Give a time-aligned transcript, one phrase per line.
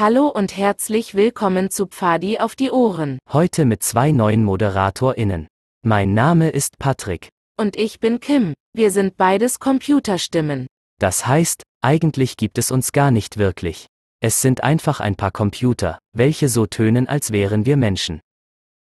[0.00, 3.18] Hallo und herzlich willkommen zu Pfadi auf die Ohren.
[3.30, 5.46] Heute mit zwei neuen ModeratorInnen.
[5.84, 7.28] Mein Name ist Patrick.
[7.58, 8.54] Und ich bin Kim.
[8.74, 10.68] Wir sind beides Computerstimmen.
[10.98, 13.88] Das heißt, eigentlich gibt es uns gar nicht wirklich.
[14.22, 18.20] Es sind einfach ein paar Computer, welche so tönen, als wären wir Menschen.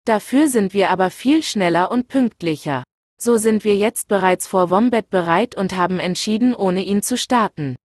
[0.04, 2.84] Dafür sind wir aber viel schneller und pünktlicher.
[3.18, 7.78] So sind wir jetzt bereits vor Wombat bereit und haben entschieden, ohne ihn zu starten.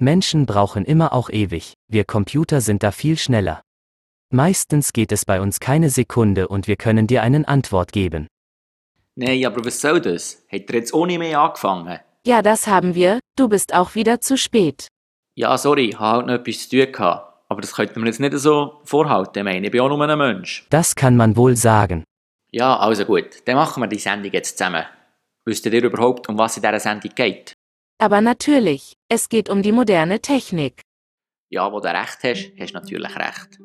[0.00, 3.62] Menschen brauchen immer auch ewig, wir Computer sind da viel schneller.
[4.30, 8.28] Meistens geht es bei uns keine Sekunde und wir können dir eine Antwort geben.
[9.16, 10.44] Nein, aber was soll das?
[10.52, 11.98] Hat er jetzt ohne mehr angefangen?
[12.24, 14.86] Ja, das haben wir, du bist auch wieder zu spät.
[15.34, 16.92] Ja, sorry, ich hatte halt noch etwas zu tun.
[16.92, 17.28] Gehabt.
[17.48, 19.38] Aber das könnte man jetzt nicht so vorhalten.
[19.38, 20.66] Ich meine, ich bin auch nur ein Mensch.
[20.70, 22.04] Das kann man wohl sagen.
[22.52, 24.84] Ja, also gut, dann machen wir die Sendung jetzt zusammen.
[25.44, 27.54] Wisst ihr überhaupt, um was in dieser Sendung geht?
[28.00, 30.82] Aber natürlich, es geht um die moderne Technik.
[31.50, 33.58] Ja, wo du recht hast, hast du natürlich recht.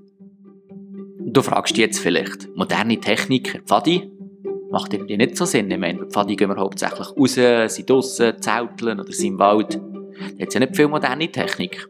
[1.19, 4.11] Du fragst dich jetzt vielleicht, moderne Technik, Pfadi?
[4.71, 5.69] Macht irgendwie nicht so Sinn.
[5.69, 7.35] Ich meine, Pfadi gehen wir hauptsächlich raus,
[7.75, 9.75] sind draussen, zelteln oder sind im Wald.
[9.75, 11.87] Da hat ja nicht viel moderne Technik.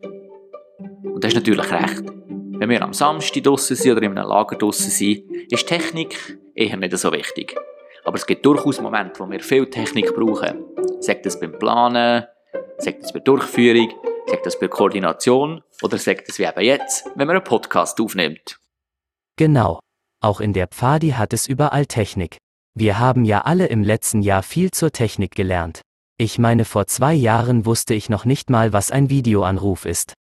[1.04, 2.04] Und du hast natürlich recht.
[2.28, 6.76] Wenn wir am Samstag draussen sind oder in einem Lager draussen sind, ist Technik eher
[6.76, 7.56] nicht so wichtig.
[8.04, 10.66] Aber es gibt durchaus Momente, wo wir viel Technik brauchen.
[11.00, 12.26] Sagt das beim Planen,
[12.78, 13.92] sagt das bei Durchführung,
[14.28, 18.60] sagt das bei Koordination oder sagt das wie eben jetzt, wenn man einen Podcast aufnimmt.
[19.38, 19.80] Genau.
[20.22, 22.38] Auch in der Pfadi hat es überall Technik.
[22.76, 25.82] Wir haben ja alle im letzten Jahr viel zur Technik gelernt.
[26.18, 30.14] Ich meine, vor zwei Jahren wusste ich noch nicht mal, was ein Videoanruf ist.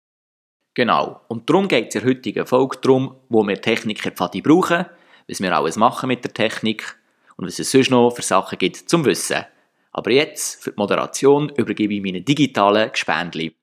[0.73, 1.21] Genau.
[1.27, 4.85] Und darum geht es in der heutigen Folge darum, wo wir Techniker Pfadi brauchen,
[5.27, 6.97] was wir alles machen mit der Technik
[7.35, 9.45] und was es sonst noch für Sachen gibt zum Wissen.
[9.91, 13.55] Aber jetzt, für die Moderation, übergebe ich meine digitalen Gespendli.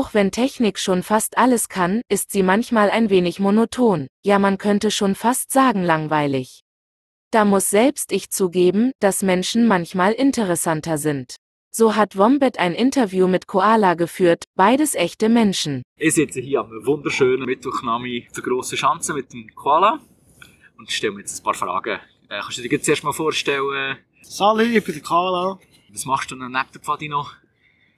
[0.00, 4.56] Auch wenn Technik schon fast alles kann, ist sie manchmal ein wenig monoton, ja man
[4.56, 6.62] könnte schon fast sagen langweilig.
[7.30, 11.36] Da muss selbst ich zugeben, dass Menschen manchmal interessanter sind.
[11.70, 15.82] So hat Wombat ein Interview mit Koala geführt, beides echte Menschen.
[15.98, 20.00] Ich sitze hier am wunderschönen Mittwochnami zur grossen Schanze mit dem Koala
[20.78, 22.00] und stelle mir jetzt ein paar Fragen.
[22.30, 25.58] Äh, kannst du dir jetzt erst mal vorstellen, Sali, ich bin der Kala.
[25.92, 27.34] was machst du denn neben der Pfadi noch?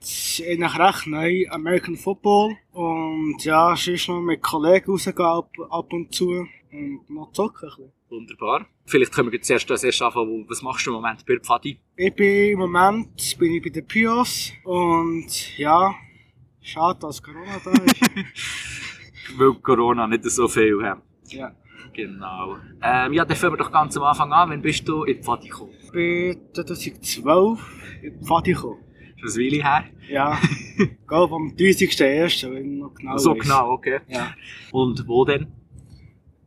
[0.03, 2.57] Das eigentlich recht neu, American Football.
[2.73, 6.45] Und ja, sonst noch mit Kollegen rausgehen ab, ab und zu.
[6.73, 7.91] Und noch zocken ein bisschen.
[8.09, 8.65] Wunderbar.
[8.85, 11.41] Vielleicht können wir jetzt erst als erstes anfangen, was machst du im Moment bei der
[11.41, 11.79] Pfadi?
[11.95, 14.51] Ich bin im Moment bin ich bei den Pios.
[14.65, 15.95] Und ja,
[16.61, 19.37] schade, dass Corona da ist.
[19.37, 21.01] Weil Corona nicht so viel haben.
[21.27, 21.55] ja.
[21.95, 22.57] Genau.
[22.81, 24.49] Ähm, ja, dann fangen wir doch ganz am Anfang an.
[24.49, 25.73] Wann bist du in die Pfadi gekommen?
[25.83, 27.59] Ich bin 2012
[28.01, 28.79] in die Pfadi gekommen.
[29.23, 29.83] Das Weile her?
[30.09, 30.37] Ja,
[30.77, 33.39] ich glaube am 30.01., wenn noch genau so weiss.
[33.43, 33.99] genau, okay.
[34.09, 34.33] Ja.
[34.71, 35.47] Und wo denn?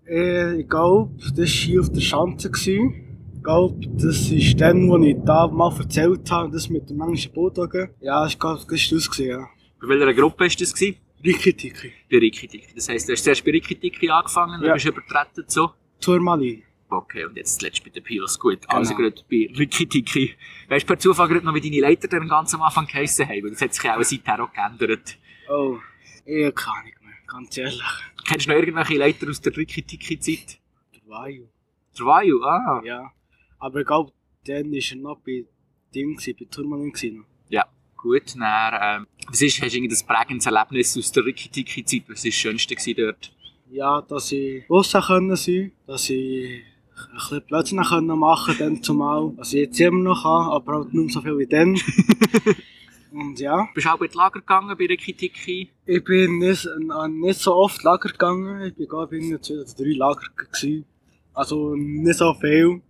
[0.08, 2.50] Äh, ich glaube, das war hier auf der Schanze.
[2.50, 3.02] gewesen.
[3.34, 7.32] Ich glaube, das ist dann, wo ich da mal erzählt habe, das mit dem englischen
[7.32, 7.88] Bulldoggen.
[8.00, 9.48] Ja, das war das ist das, gewesen, ja.
[9.80, 10.74] Bei welcher Gruppe war das?
[10.74, 10.96] Gewesen?
[11.24, 11.92] Riki Tiki.
[12.10, 12.66] Bei Riki Tiki.
[12.74, 14.74] Das heisst, du hast zuerst bei Riki Tiki angefangen, dann Ja.
[14.74, 15.68] bist du übertreten zu...
[16.00, 16.62] Turmali.
[16.88, 18.38] Okay, und jetzt zuletzt bei den Pios.
[18.38, 19.10] Gut, also Genau.
[19.10, 20.34] gerade bei Riki Tiki.
[20.68, 23.42] Weißt du per Zufall gerade noch, wie deine Leiter dann ganz am Anfang geheissen haben?
[23.42, 25.18] Weil das hat sich ja auch seither auch geändert.
[25.48, 25.78] Oh,
[26.24, 27.82] ich keine Ahnung mehr, ganz ehrlich.
[28.26, 30.58] Kennst du noch irgendwelche Leiter aus der Riki Tiki Zeit?
[30.94, 31.48] Der Vayu.
[31.96, 32.80] Drvayu, ah.
[32.84, 33.12] Ja.
[33.58, 34.12] Aber ich glaube,
[34.46, 35.44] dann war er noch bei
[35.92, 37.24] gewesen, bei gewesen noch.
[37.48, 37.64] Ja,
[37.96, 38.34] gut.
[38.38, 42.02] Dann, ähm, was ist, hast du irgendein prägendes Erlebnis aus der Riki Tiki Zeit?
[42.08, 43.32] Was war das Schönste dort?
[43.70, 46.62] Ja, dass ich draussen können sein, dass ich
[46.96, 47.78] ein bisschen Blödsinn
[48.18, 51.38] machen dann zumal, was ich jetzt immer noch kann, aber halt nicht mehr so viel
[51.38, 51.78] wie dann.
[53.12, 55.70] Und ja, Bist du auch in die Lager gegangen bei Riki Tiki?
[55.86, 59.54] ich bin nicht, äh, nicht so oft Lager gegangen, ich bin glaube ich in zwei
[59.54, 60.84] oder drei Lager gewesen.
[61.32, 62.82] Also nicht so viel.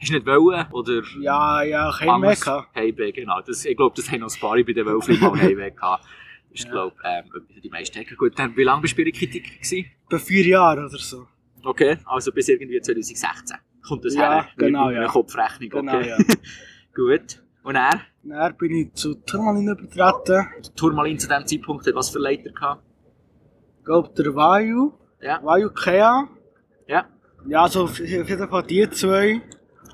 [0.00, 0.66] Hast du nicht wollen?
[0.72, 2.74] Oder Ja, ja, kein gehabt.
[2.74, 3.40] Heimweh, genau.
[3.42, 6.04] Das, ich glaube, das haben noch ein paar bei den Wölfen mal Heimweh gehabt.
[6.52, 6.70] Ja.
[6.70, 7.24] glaube ähm,
[7.62, 8.16] die meisten haben.
[8.16, 9.90] Gut, dann, wie lange bist du bei Riki Tiki gewesen?
[10.08, 11.26] Bei vier Jahren oder so.
[11.64, 13.56] Okay, also bis irgendwie 2016.
[13.86, 14.46] Kommt das Ja, her?
[14.56, 15.08] genau, In einer ja.
[15.10, 16.08] Kopfrechnung, Genau, okay.
[16.08, 16.16] ja.
[16.94, 17.42] Gut.
[17.62, 18.00] Und er?
[18.22, 20.46] Dann bin ich zu Turmalin übertreten.
[20.76, 22.82] Turmalin zu diesem Zeitpunkt hat was für Leiter gehabt?
[23.78, 24.92] Ich glaube der Vayu.
[25.20, 25.40] Ja.
[25.42, 26.28] Vayu Kea.
[26.86, 27.06] Ja.
[27.46, 29.40] Ja, so auf jeden Fall die zwei.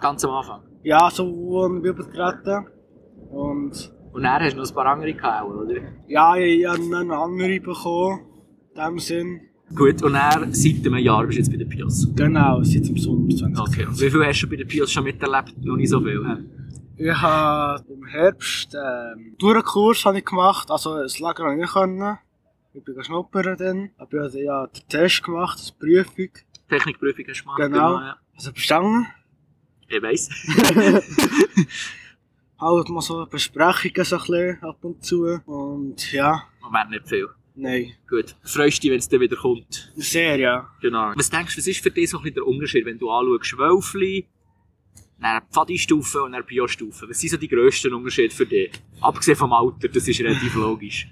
[0.01, 0.63] Ganz am Anfang.
[0.83, 2.67] Ja, so wurden wir übertreten.
[3.31, 5.75] Und Und dann hast du noch ein paar andere gehabt, oder?
[6.07, 8.21] ja, ich, ich habe noch andere bekommen.
[8.75, 9.41] In dem Sinn.
[9.75, 12.09] Gut, und dann seit einem Jahr bist du jetzt bei den Pios.
[12.15, 13.59] Genau, seit dem Sommer 20.
[13.59, 15.55] Okay, und wie viel hast du bei den Pios schon miterlebt?
[15.65, 16.37] Noch nicht so viel, hä?
[16.99, 21.73] Ich habe im Herbst ähm, Tourenkurs habe ich gemacht, also das Lager habe ich nicht
[21.73, 22.19] können.
[22.73, 26.31] Ich bin schnuppern dann, aber ich habe ja den Test gemacht, das Prüfung,
[26.69, 27.59] Technikprüfung hast du gemacht?
[27.59, 28.01] Genau.
[28.01, 28.17] ja.
[28.35, 29.07] also bestanden.
[29.89, 30.29] Ich weiss.
[32.59, 37.29] Halt mal so Besprechungen so ein bisschen ab und zu und ja, Moment nicht viel.
[37.57, 38.37] Nein, Gut.
[38.43, 39.93] Freust dich, wenn es dann wieder kommt.
[39.97, 40.69] sehr ja.
[40.81, 41.13] Genau.
[41.17, 43.59] Was denkst du, was ist für dich so ein bisschen der Unterschied, wenn du anschaust,
[43.59, 44.27] Wölfli,
[45.21, 47.09] dann Pfadi-Stufe und dann Bio-Stufe?
[47.09, 48.71] Was sind so die grössten Unterschiede für dich?
[49.01, 51.09] Abgesehen vom Alter, das ist relativ logisch.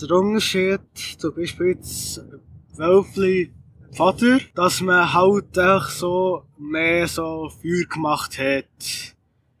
[0.00, 2.20] Der Unterschied, zum Beispiel jetzt
[2.76, 3.52] Wölfli
[3.92, 9.16] Vater, dass man halt auch so mehr so Feuer gemacht hat.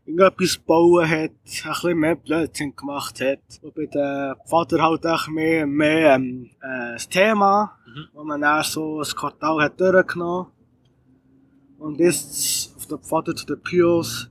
[0.08, 3.40] Irgendetwas bauen hat, ein bisschen mehr Blödsinn gemacht hat.
[3.62, 8.08] Und bei dem Vater halt auch mehr, mehr ähm, äh, das Thema, Mhm.
[8.12, 10.46] wo man dann so das Quartal hat durchgenommen.
[11.78, 14.30] Und jetzt auf der Vater zu den Pios,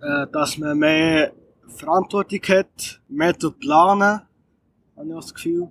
[0.00, 1.32] äh, dass man mehr
[1.68, 4.20] Verantwortung hat, mehr zu planen,
[4.96, 5.70] habe ich auch das Gefühl.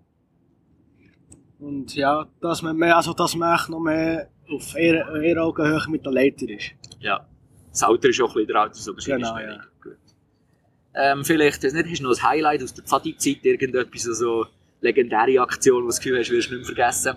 [1.59, 6.05] Und ja, dass man mehr, also dass man echt noch mehr auf ihrer Augenhöhe mit
[6.05, 6.71] der Leiter ist.
[6.99, 7.25] Ja.
[7.73, 9.15] Das Alter ist auch ein bisschen der Altersunterschied.
[9.15, 9.63] Genau, ist ja.
[9.81, 9.97] Gut.
[10.93, 14.45] Ähm, vielleicht, das nicht, hast du noch ein Highlight aus der Pfadi-Zeit, irgendetwas, so so
[14.81, 17.15] legendäre Aktion, wo du das Gefühl hast, wirst du nicht mehr vergessen?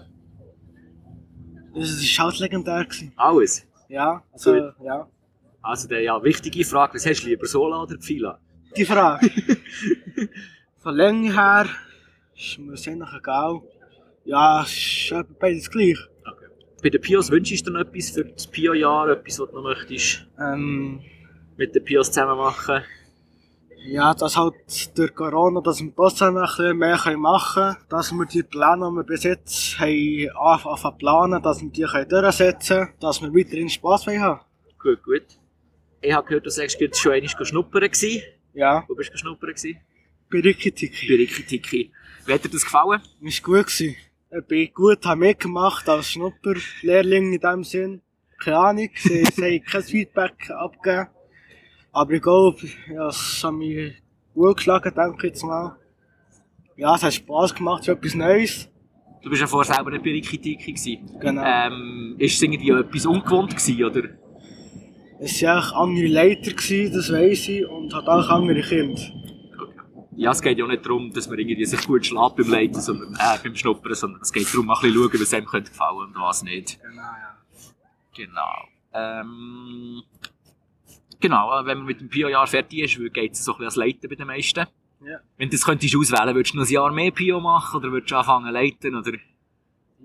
[1.74, 2.84] Das war halt legendär.
[2.86, 3.12] Gewesen.
[3.16, 3.66] Alles.
[3.90, 4.74] Ja, also, Gut.
[4.82, 5.06] ja.
[5.60, 8.40] Also, der, ja, wichtige Frage, was hast du lieber, Sola oder Pfila?
[8.74, 9.30] Die Frage.
[10.78, 11.66] Von Länge her
[12.34, 13.60] ist mir sehr egal.
[14.24, 15.98] Ja, es ist beides gleich.
[16.86, 19.64] Bei den Pios wünschst du dir noch etwas für das Pio-Jahr, etwas, was du noch
[19.64, 21.00] möchtest Ähm,
[21.56, 22.80] mit den Pios zusammen machen?
[23.88, 24.54] ja, dass halt
[24.96, 28.94] durch Corona, dass wir trotzdem ein bisschen mehr machen können, dass wir die Pläne, die
[28.98, 33.68] wir bis jetzt haben, anfangen zu planen, dass wir die durchsetzen können, dass wir weiterhin
[33.68, 34.40] Spass haben.
[34.80, 35.24] Gut, gut.
[36.02, 37.90] Ich habe gehört, du sagst, du warst schon einmal schnuppern.
[38.54, 39.54] Ja, Wo bist du schnuppern?
[40.30, 41.08] bei Rikitiki.
[41.08, 41.92] Bei Riki Tiki.
[42.26, 43.02] Wie hat dir das gefallen?
[43.24, 43.66] Es war gut.
[43.66, 43.96] Gewesen.
[44.28, 48.02] Ich bin gut, habe mitgemacht als Schnupperlehrling in dem Sinn.
[48.42, 51.06] Keine Ahnung, sie, sie haben kein Feedback abgegeben.
[51.92, 52.58] Aber ich glaube,
[52.92, 53.94] ja, es hat mich
[54.34, 55.76] gut geschlagen, denke ich jetzt mal.
[56.76, 58.68] Ja, es hat Spass gemacht, es ist etwas Neues.
[59.22, 60.72] Du bist ja vorher selber nicht bei Riki Tiki.
[60.72, 61.18] gewesen.
[61.20, 61.42] Genau.
[61.44, 64.08] Ähm, ist es irgendwie etwas ungewohnt gewesen, oder?
[65.20, 69.00] Es waren auch andere Leiter, gewesen, das weiss ich, und hat auch andere Kinder.
[70.16, 73.14] Ja, es geht ja nicht darum, dass man irgendwie sich gut schlägt beim Leiten, sondern,
[73.14, 75.98] äh, beim Schnuppern, sondern es geht darum, mal ein bisschen schauen, was einem könnte gefallen
[75.98, 76.80] und was nicht.
[76.80, 77.36] Genau, ja.
[78.14, 78.68] Genau.
[78.94, 80.02] Ähm,
[81.20, 83.76] genau, äh, wenn man mit dem Pio-Jahr fertig ist, geht es so ein bisschen als
[83.76, 84.66] Leiten bei den meisten.
[85.04, 85.20] Ja.
[85.36, 88.10] Wenn du das könntest auswählen, würdest du noch ein Jahr mehr Pio machen oder würdest
[88.10, 88.94] du anfangen zu leiten?
[88.94, 89.12] Oder?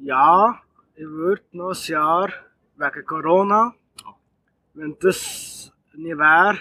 [0.03, 0.61] Ja,
[0.95, 2.33] ich würde noch ein Jahr
[2.75, 3.73] wegen Corona.
[4.73, 6.57] Wenn das nicht wäre,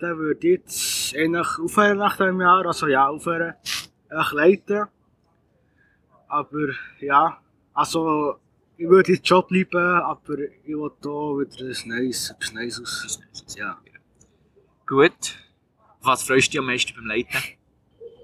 [0.00, 2.66] dann würde ich jetzt eigentlich aufhören nach dem Jahr.
[2.66, 3.54] Also ja, aufhören,
[4.08, 4.86] echt leiten.
[6.28, 6.68] Aber
[7.00, 7.40] ja,
[7.74, 8.36] also
[8.76, 13.20] ich würde jetzt schon bleiben, aber ich will hier wieder ein Neues, etwas Neues aus.
[13.56, 13.78] Ja.
[14.86, 15.38] Gut.
[16.02, 17.42] Was freust du dich am meisten beim Leiten?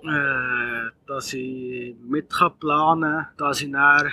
[0.03, 4.13] Äh, dass ich mit kann planen kann, dass ich dann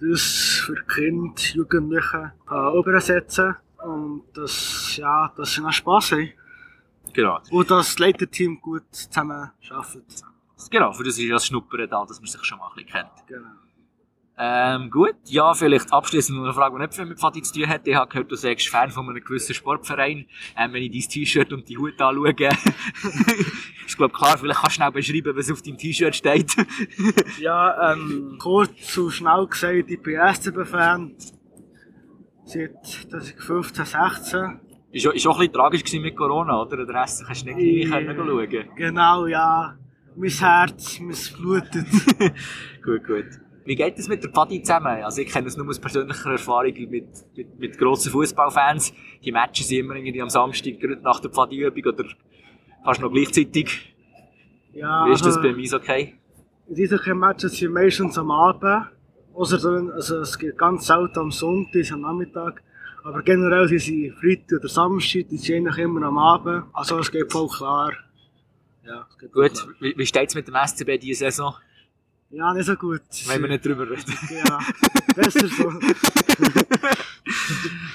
[0.00, 6.32] das für Kinder, Jugendliche kann übersetzen kann und dass, ja, dass sie noch Spass haben.
[7.16, 7.40] Genau.
[7.50, 10.22] Und dass das Leiterteam gut zusammen arbeitet.
[10.70, 12.90] Genau, für das ist ja das Schnuppern da, dass man sich schon mal ein bisschen
[12.90, 13.26] kennt.
[13.26, 13.48] Genau.
[14.38, 17.68] Ähm, gut, ja, vielleicht abschließend noch eine Frage, die nicht viel mit Fatih zu tun
[17.68, 17.86] hat.
[17.86, 20.26] Ich habe gehört, du sagst Fan von einem gewissen Sportverein.
[20.58, 22.34] Ähm, wenn ich dein T-Shirt und die Hut anschaue,
[23.86, 26.54] ist glaube klar, vielleicht kannst du schnell beschreiben, was auf deinem T-Shirt steht.
[27.40, 31.14] Ja, ähm, kurz und schnell gesagt, ich bin SCB-Fan.
[32.44, 34.60] Seit 2015, 16.
[34.96, 36.76] ist, auch- ist auch ein bisschen tragisch mit Corona, oder?
[36.84, 37.58] Den Rest kannst du nicht
[37.90, 38.14] gleich Ja.
[38.14, 38.76] können schauen.
[38.76, 39.76] Genau, ja.
[40.16, 41.86] Mein Herz, mein blutet.
[42.84, 43.24] Gut, gut.
[43.66, 45.02] Wie geht es mit der Pfadi zusammen?
[45.02, 48.94] Also ich kenne es nur aus persönlicher Erfahrung mit, mit, mit grossen Fußballfans.
[49.24, 52.04] Die Matches sind immer irgendwie am Samstag, gerade nach der Pfadi-Übung oder
[52.84, 53.92] fast noch gleichzeitig.
[54.72, 56.14] Ja, Wie ist das also- bei mir okay?
[56.68, 58.86] Diese Matches sind meistens am Abend.
[59.34, 59.58] Außer
[59.94, 62.62] also es geht ganz selten am Sonntag, am Nachmittag.
[63.06, 66.64] Aber generell sind sie Freitag oder Samstag, die sind eigentlich immer am Abend.
[66.72, 67.92] Also es geht voll klar.
[68.84, 69.68] Ja, es geht Gut, klar.
[69.78, 71.54] wie, wie steht es mit dem SCB diese Saison?
[72.30, 73.02] Ja, nicht so gut.
[73.28, 74.12] Wenn wir nicht drüber reden.
[74.30, 74.58] Ja,
[75.14, 75.64] besser so.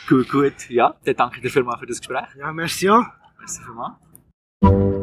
[0.08, 0.70] gut, gut.
[0.70, 2.28] Ja, dann danke ich dir vielmals für das Gespräch.
[2.38, 3.04] Ja, merci auch.
[3.38, 5.01] Merci vielmals.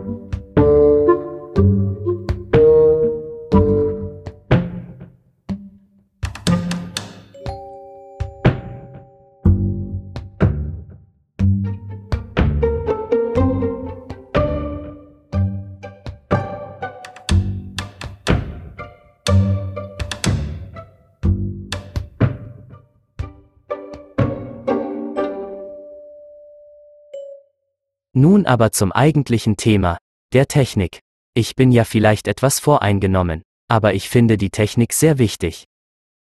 [28.19, 29.97] Nun aber zum eigentlichen Thema,
[30.33, 30.99] der Technik.
[31.35, 35.67] Ich bin ja vielleicht etwas voreingenommen, aber ich finde die Technik sehr wichtig.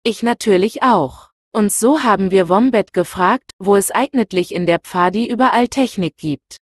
[0.03, 1.29] Ich natürlich auch.
[1.55, 6.57] Und so haben wir Wombat gefragt, wo es eigentlich in der Pfadi überall Technik gibt.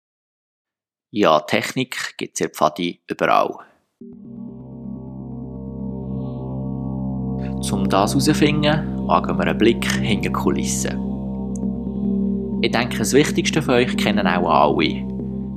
[1.10, 3.60] Ja, Technik gibt es in der Pfadi überall.
[7.72, 11.00] Um das herauszufinden, wagen wir einen Blick hinter die Kulissen.
[12.62, 15.13] Ich denke, das Wichtigste von euch kennen auch alle.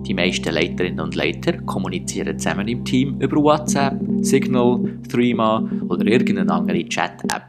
[0.07, 6.53] Die meisten Leiterinnen und Leiter kommunizieren zusammen im Team über WhatsApp, Signal, Threema oder irgendeine
[6.53, 7.47] andere Chat-App.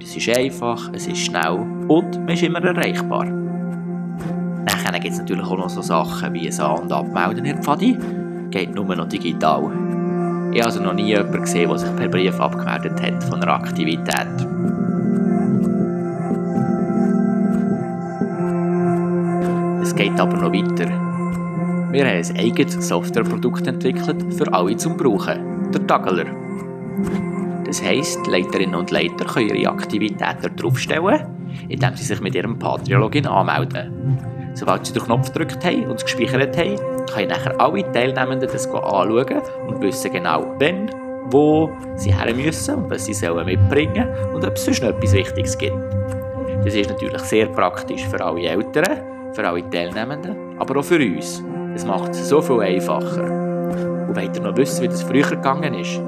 [0.00, 3.24] Das ist einfach, es ist schnell und man ist immer erreichbar.
[3.24, 7.96] Dann gibt es natürlich auch noch so Sachen wie ein An- und Abmelden in Pfadi.
[8.50, 9.70] Geht nur noch digital.
[10.52, 13.54] Ich habe also noch nie jemanden gesehen, der sich per Brief abgemeldet hat von einer
[13.54, 14.26] Aktivität.
[19.82, 21.07] Es geht aber noch weiter.
[21.90, 26.26] Wir haben ein eigenes Softwareprodukt entwickelt für alle zum Brauchen, der Tageler.
[27.64, 31.26] Das heisst, Leiterinnen und Leiter können ihre Aktivitäten draufstellen,
[31.66, 34.18] indem sie sich mit ihrem Patreon-Login anmelden.
[34.52, 36.76] Sobald sie den Knopf gedrückt haben und es gespeichert haben,
[37.06, 40.90] können nachher alle Teilnehmenden das anschauen und wissen genau, wann,
[41.30, 45.14] wo sie her müssen und was sie sollen mitbringen und ob es sonst noch etwas
[45.14, 45.76] Wichtiges gibt.
[46.64, 51.42] Das ist natürlich sehr praktisch für alle Eltern, für alle Teilnehmenden, aber auch für uns.
[51.78, 53.22] Es macht es so viel einfacher.
[53.22, 56.00] Und wollt ihr noch wissen, wie das früher gegangen ist?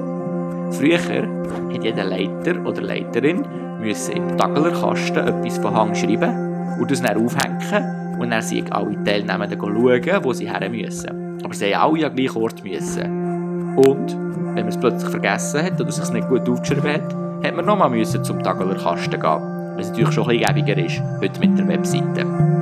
[0.77, 3.45] Früher hat jeder Leiter oder Leiterin
[3.79, 9.01] müssen im Tagelerkasten etwas von Hang schreiben und das dann aufhängen und dann sind alle
[9.05, 11.39] Teilnehmenden schauen, wo sie her müssen.
[11.41, 13.77] Aber sie haben alle an gleichen Ort müssen.
[13.77, 17.55] Und, wenn man es plötzlich vergessen hat oder sich es nicht gut aufgeschrieben hat, hat
[17.55, 19.77] man nochmal zum Tagelerkasten gehen.
[19.77, 22.60] Was natürlich schon ein bisschen gäbiger ist, heute mit der Webseite.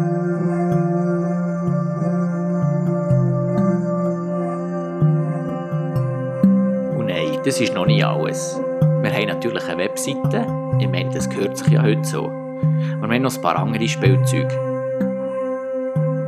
[7.45, 8.59] Das ist noch nicht alles.
[9.01, 10.45] Wir haben natürlich eine Webseite,
[10.79, 12.23] ich meine, das gehört sich ja heute so.
[12.23, 14.49] Und wir haben noch ein paar andere Spielzeuge.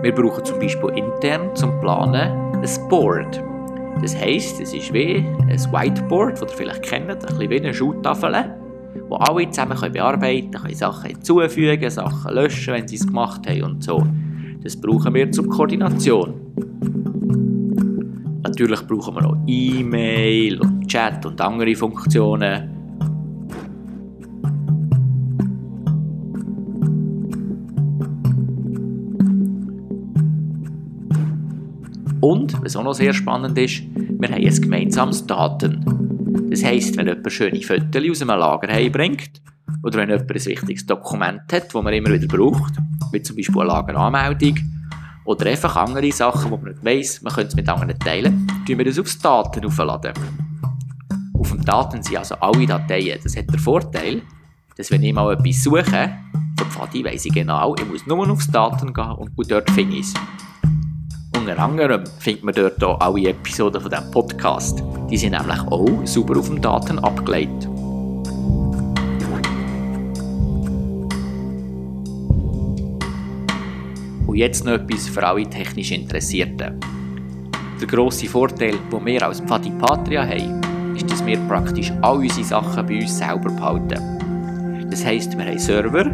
[0.02, 3.44] Wir brauchen zum Beispiel intern zum Planen ein Board.
[4.02, 7.74] Das heisst, es ist wie ein Whiteboard, das ihr vielleicht kennt, ein bisschen wie eine
[7.74, 8.56] Schultafel,
[9.10, 13.84] wo alle zusammen bearbeiten können, Sachen hinzufügen, Sachen löschen, wenn sie es gemacht haben und
[13.84, 14.04] so.
[14.64, 16.34] Das brauchen wir zur Koordination.
[18.62, 22.70] Natürlich brauchen wir noch E-Mail und Chat und andere Funktionen.
[32.20, 36.48] Und, was auch noch sehr spannend ist, wir haben ein gemeinsames Daten.
[36.52, 39.42] Das heisst, wenn jemand schöne Fotos aus einem Lager heimbringt,
[39.82, 42.76] oder wenn jemand ein wichtiges Dokument hat, das man immer wieder braucht,
[43.12, 44.60] wie zum Beispiel eine Lageranmeldung,
[45.26, 49.00] oder einfach andere Sachen, nicht weiss, man könnte es mit anderen teilen, tun wir das
[49.00, 50.14] aufs Daten aufladen.
[51.38, 53.20] Auf dem Daten sind also alle Dateien.
[53.24, 54.22] Das hat den Vorteil,
[54.78, 56.12] dass wenn ich mal etwas suche,
[56.58, 60.06] von Pfadi weiss ich genau, ich muss nur aufs Daten gehen und, dort finde ich
[60.06, 60.14] es.
[61.36, 64.84] Unter anderem findet man dort auch alle Episoden von diesem Podcast.
[65.10, 67.71] Die sind nämlich auch super auf dem Daten abgelegt.
[74.32, 76.80] Und jetzt noch etwas für alle technisch Interessierten.
[77.82, 82.46] Der grosse Vorteil, den wir als Pfadi Patria haben, ist, dass wir praktisch all unsere
[82.46, 84.88] Sachen bei uns selber behalten.
[84.90, 86.06] Das heisst, wir haben Server,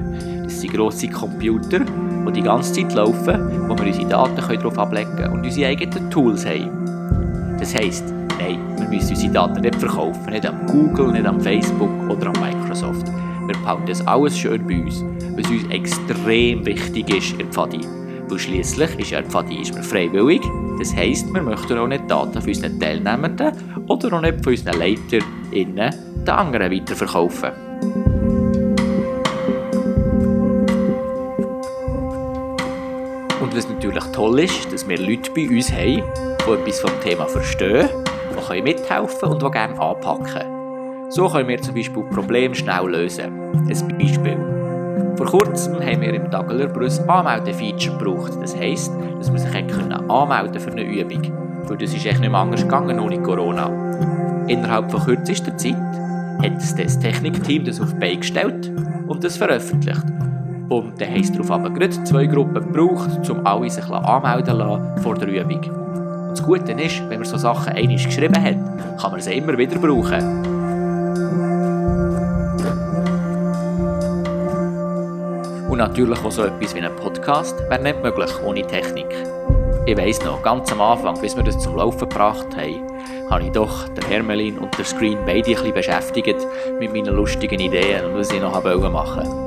[0.41, 5.15] das sind grosse Computer, die die ganze Zeit laufen, wo wir unsere Daten darauf ablegen
[5.15, 7.55] können und unsere eigenen Tools haben.
[7.59, 8.05] Das heisst,
[8.39, 12.41] nein, wir müssen unsere Daten nicht verkaufen, nicht am Google, nicht am Facebook oder am
[12.41, 13.05] Microsoft.
[13.45, 15.05] Wir behalten das alles schön bei uns,
[15.35, 17.81] was uns extrem wichtig ist in Pfadi.
[18.29, 20.41] Weil schliesslich ist ja Pfadi ist mir freiwillig,
[20.79, 23.51] das heisst, wir möchten auch nicht Daten von unseren Teilnehmenden
[23.87, 25.93] oder auch nicht von unseren LeiterInnen
[26.25, 27.51] den anderen weiterverkaufen.
[33.39, 36.03] Und was natürlich toll ist, dass wir Leute bei uns haben,
[36.45, 37.87] die etwas vom Thema verstehen,
[38.31, 41.09] die können mithelfen und die gerne anpacken.
[41.09, 43.31] So können wir zum Beispiel Probleme schnell lösen.
[43.53, 44.56] Ein Beispiel.
[45.17, 48.33] Vor kurzem haben wir im Tagelerbrüss Anmeldefeature gebraucht.
[48.39, 51.31] Das heisst, dass man sich anmelden für eine Übung.
[51.63, 54.45] Weil das ist echt nicht mehr anders gegangen ohne Corona.
[54.47, 55.75] Innerhalb von kürzester Zeit
[56.43, 58.71] hat das Technikteam das auf die gestellt
[59.07, 60.03] und das veröffentlicht.
[60.69, 65.01] Und dann haben sie darauf aber gerade zwei Gruppen gebraucht, um alle sich anmelden lassen
[65.01, 65.63] vor der Übung.
[65.63, 69.57] Und das Gute ist, wenn man so Sachen einmal geschrieben hat, kann man sie immer
[69.57, 70.56] wieder brauchen.
[75.77, 79.05] Und natürlich auch so etwas wie ein Podcast wäre nicht möglich ohne Technik.
[79.85, 82.81] Ich weiss noch, ganz am Anfang, bis wir das zum Laufen gebracht haben,
[83.29, 86.47] habe ich doch den Hermelin und den Screen beide ein bisschen beschäftigt
[86.79, 89.46] mit meinen lustigen Ideen und was ich noch machen wollte.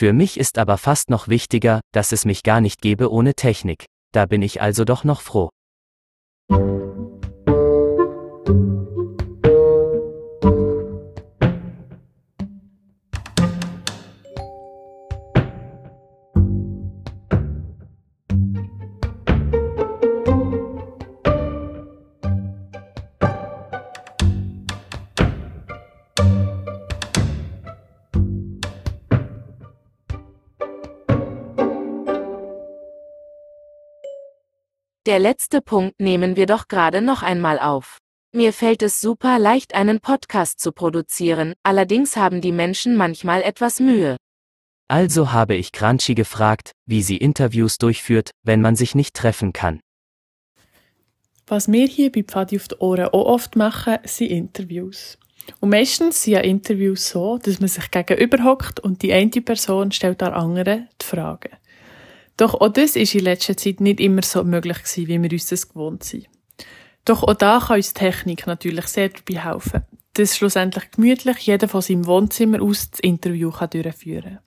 [0.00, 3.84] Für mich ist aber fast noch wichtiger, dass es mich gar nicht gäbe ohne Technik.
[4.14, 5.50] Da bin ich also doch noch froh.
[35.10, 37.98] Der letzte Punkt nehmen wir doch gerade noch einmal auf.
[38.32, 43.80] Mir fällt es super leicht, einen Podcast zu produzieren, allerdings haben die Menschen manchmal etwas
[43.80, 44.16] Mühe.
[44.86, 49.80] Also habe ich Crunchy gefragt, wie sie Interviews durchführt, wenn man sich nicht treffen kann.
[51.48, 55.18] Was wir hier bei Pfadi auf die Ohren auch oft machen, sind Interviews.
[55.58, 59.90] Und meistens sind ja Interviews so, dass man sich gegenüber hockt und die eine Person
[59.90, 61.50] stellt der anderen die Fragen.
[62.36, 65.46] Doch auch das ist in letzter Zeit nicht immer so möglich gewesen, wie wir uns
[65.46, 66.26] das gewohnt sind.
[67.04, 69.82] Doch auch da kann uns Technik natürlich sehr dabei helfen,
[70.14, 74.38] dass schlussendlich gemütlich jeder von seinem Wohnzimmer aus das Interview kann durchführen kann.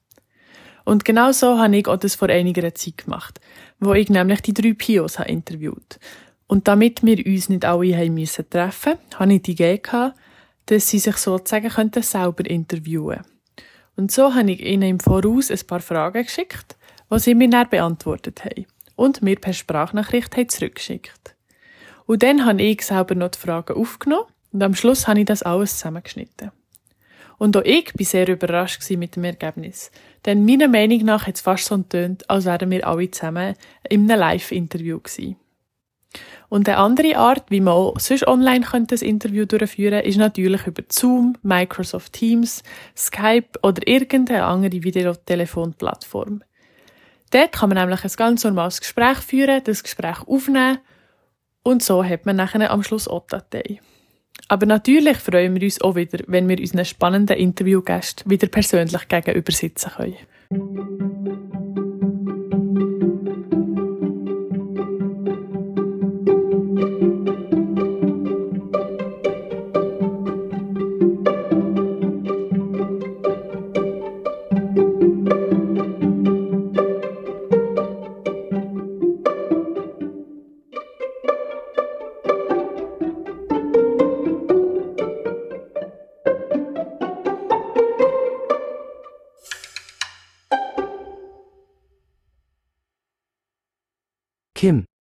[0.86, 3.40] Und genau so habe ich auch das vor einiger Zeit gemacht,
[3.80, 6.00] wo ich nämlich die drei Pios habe interviewt.
[6.48, 10.18] Und damit wir uns nicht alle haben müssen treffen, habe ich die Idee gehabt,
[10.66, 13.22] dass sie sich sozusagen könnten selber interviewen.
[13.96, 16.78] Und so habe ich ihnen im Voraus ein paar Fragen geschickt,
[17.14, 21.36] die sie mir dann beantwortet haben und mir per Sprachnachricht zurückgeschickt.
[22.06, 25.44] Und dann habe ich selber noch die Fragen aufgenommen und am Schluss habe ich das
[25.44, 26.52] alles zusammengeschnitten.
[27.38, 29.92] Und auch ich war sehr überrascht mit dem Ergebnis.
[30.26, 33.56] Denn meiner Meinung nach hat es fast so getönt, als wären wir alle zusammen
[33.90, 35.36] in einem Live-Interview gewesen.
[36.50, 40.18] Und eine andere Art, wie man auch sonst online könnte ein Interview durchführen könnte, ist
[40.18, 42.62] natürlich über Zoom, Microsoft Teams,
[42.96, 46.44] Skype oder irgendeine andere Videotelefonplattform.
[47.34, 50.78] Dort kann man nämlich ein ganz normales Gespräch führen, das Gespräch aufnehmen
[51.64, 53.82] und so hat man nachher am Schluss auch Datei.
[54.50, 59.52] Aber natürlich freuen wir uns auch wieder, wenn wir unseren spannenden Interviewgästen wieder persönlich gegenüber
[59.52, 60.16] sitzen können.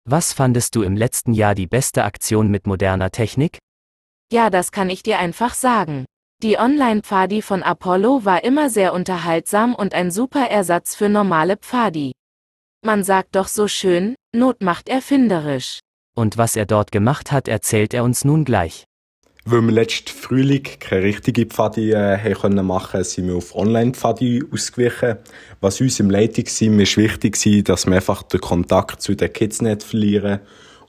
[0.10, 3.60] Was fandest du im letzten Jahr die beste Aktion mit moderner Technik?
[4.32, 6.06] Ja, das kann ich dir einfach sagen.
[6.42, 12.14] Die Online-Pfadi von Apollo war immer sehr unterhaltsam und ein super Ersatz für normale Pfadi.
[12.86, 15.80] Man sagt doch so schön, Not macht erfinderisch.
[16.16, 18.86] Und was er dort gemacht hat, erzählt er uns nun gleich.
[19.50, 25.20] Weil wir letzten Frühling keine richtige Pfadi äh, können machen, sind wir auf Online-Pfadi ausgewichen.
[25.62, 29.62] Was uns im Leitungsteam ist wichtig war, dass wir einfach den Kontakt zu den Kids
[29.62, 30.42] nicht verlieren.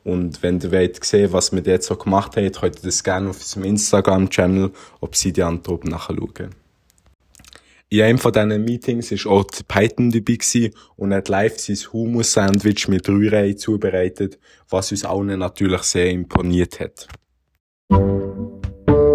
[0.02, 3.30] Und wenn ihr wollt sehen, was wir dort so gemacht haben, könnt ihr das gerne
[3.30, 6.50] auf unserem Instagram-Channel Obsidian Top nachschauen.
[7.90, 13.08] In einem von diesen Meetings war auch Python dabei und hat live sein Hummus-Sandwich mit
[13.08, 14.36] Rührei zubereitet,
[14.68, 17.06] was uns allen natürlich sehr imponiert hat.
[17.90, 18.01] Thank
[18.88, 19.07] you.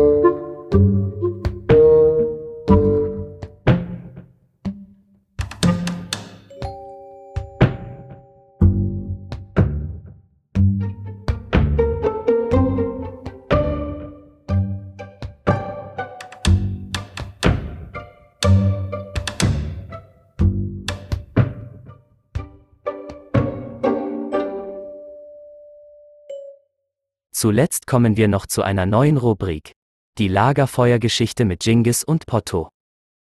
[27.43, 29.73] Zuletzt kommen wir noch zu einer neuen Rubrik.
[30.17, 32.69] Die Lagerfeuergeschichte mit Jingis und Potto.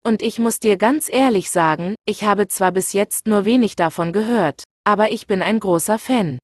[0.01, 4.13] Und ich muss dir ganz ehrlich sagen, ich habe zwar bis jetzt nur wenig davon
[4.13, 6.39] gehört, aber ich bin ein großer Fan.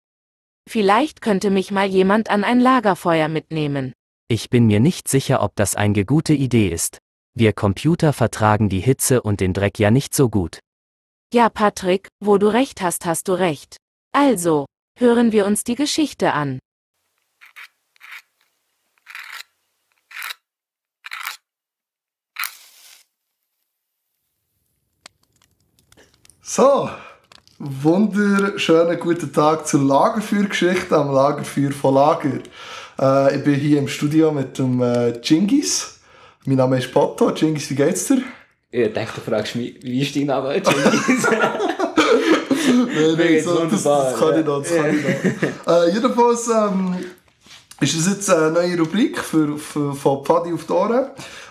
[0.70, 3.94] Vielleicht könnte mich mal jemand an ein Lagerfeuer mitnehmen.
[4.28, 6.98] Ich bin mir nicht sicher, ob das eine gute Idee ist.
[7.34, 10.60] Wir Computer vertragen die Hitze und den Dreck ja nicht so gut.
[11.34, 13.78] Ja, Patrick, wo du recht hast, hast du recht.
[14.12, 14.66] Also,
[15.00, 16.60] hören wir uns die Geschichte an.
[26.56, 26.88] So,
[27.58, 32.42] wunderschönen guten Tag zur Lagerfeuergeschichte am Lagerfeuer von Lager.
[33.02, 36.00] Äh, ich bin hier im Studio mit dem äh, Jingis.
[36.46, 37.32] Mein Name ist Potto.
[37.32, 38.22] Jingis, wie geht's dir?
[38.70, 40.54] Ich dachte, du fragst mich, wie ist dein Name?
[40.54, 41.28] Jingis?
[41.28, 41.48] nein,
[43.18, 44.62] nein, so, das, das kann ich noch.
[44.62, 45.04] Das kann ich
[45.66, 45.74] noch.
[45.74, 46.96] äh, jedenfalls ähm,
[47.82, 51.08] ist das jetzt eine neue Rubrik für, für, von Pfadi auf die Ohren.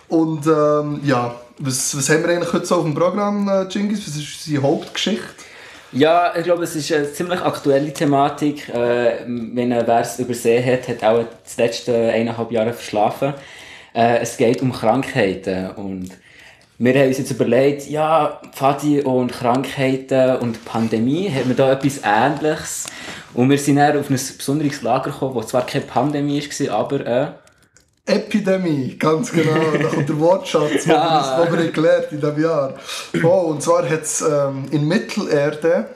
[0.08, 3.66] Und ähm, ja, was, was haben wir eigentlich heute so auf dem Programm, äh?
[3.66, 5.26] Was ist unsere Hauptgeschichte?
[5.92, 8.68] Ja, ich glaube, es ist eine ziemlich aktuelle Thematik.
[8.70, 13.34] Äh, wenn wer es übersehen hat, hat auch das letzte eineinhalb Jahre verschlafen.
[13.94, 16.10] Äh, es geht um Krankheiten und
[16.78, 22.00] wir haben uns jetzt überlegt, ja, Pfadi und Krankheiten und Pandemie, haben wir da etwas
[22.02, 22.86] Ähnliches?
[23.34, 27.06] Und wir sind dann auf ein besonderes Lager gekommen, wo zwar keine Pandemie war, aber
[27.06, 27.32] äh,
[28.04, 29.54] Epidemie, ganz genau.
[29.80, 31.44] Da kommt der Wortschatz, ja.
[31.44, 32.74] den wir gelernt in diesem Jahr.
[33.22, 35.86] Oh, und zwar hat es ähm, in Mittelerde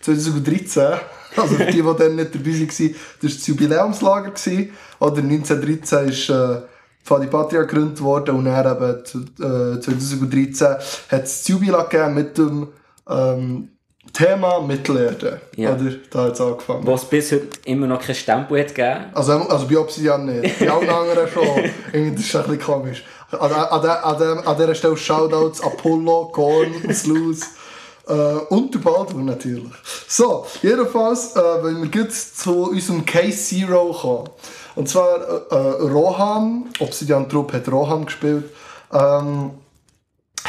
[0.00, 0.94] 2013,
[1.36, 2.88] also für die, die dann nicht dabei waren, das war
[3.22, 4.30] das Jubiläumslager.
[4.30, 6.60] Gewesen, oder 1913 ist äh,
[7.02, 12.68] Fadi Patria gegründet worden und dann eben äh, 2013 hat es das Jubiläum mit dem
[13.08, 13.70] ähm,
[14.12, 15.40] Thema Mittelerde.
[15.56, 15.74] Ja.
[15.74, 15.92] Oder?
[16.10, 16.86] Da hat es angefangen.
[16.86, 19.06] Was bis heute immer noch kein Stempel hat gegeben.
[19.14, 20.58] Also, also bei Obsidian nicht.
[20.58, 21.64] Bei allen anderen schon.
[21.92, 23.04] Irgendwie, das ist ein bisschen komisch.
[23.30, 27.40] An, an, an, an dieser Stelle Shoutouts Apollo, Korn, Slus.
[28.08, 28.12] Äh,
[28.48, 29.72] und der Baldwin natürlich.
[30.06, 34.30] So, jedenfalls, äh, wenn wir jetzt zu unserem Case Zero kommen.
[34.76, 38.44] Und zwar äh, äh Rohan, Obsidian Trupp hat Rohan gespielt.
[38.92, 39.50] Ähm,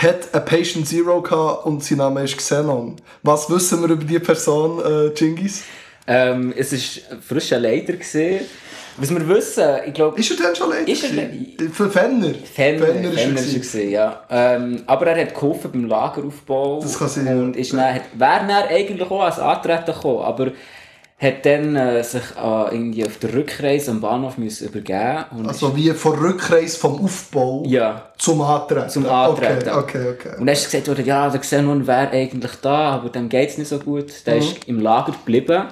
[0.01, 2.95] hat ein Patient Zero gehabt und sein Name ist Xenon.
[3.23, 5.63] Was wissen wir über diese Person, äh, Jingis?
[6.07, 7.93] Ähm, es war frisch ein Leiter.
[7.93, 8.45] Gewesen.
[8.97, 10.19] Was wir wissen, ich glaube...
[10.19, 10.87] Ist er denn schon Leiter?
[10.87, 12.33] Ist er Für Fenner?
[12.33, 14.23] Fenner, Fenner, Fenner ist er, gewesen, ja.
[14.29, 16.81] Ähm, aber er hat geholfen beim Lageraufbau.
[16.81, 17.77] Das kann sein, Und ist ja.
[17.77, 20.51] dann, wäre dann eigentlich auch als Antreten gekommen, aber
[21.19, 25.89] hat dann äh, sich äh, irgendwie auf der Rückreise am Bahnhof müssen übergeben Also wie
[25.91, 28.13] von Rückreise vom Aufbau ja.
[28.17, 28.89] zum Antreten?
[28.89, 29.69] Zum Antreten.
[29.69, 30.39] Okay, okay, okay.
[30.39, 33.57] Und dann ist gesagt worden, ja, der Xenon wäre eigentlich da, aber dem geht es
[33.57, 34.25] nicht so gut.
[34.25, 34.41] Der mhm.
[34.41, 35.63] ist im Lager geblieben.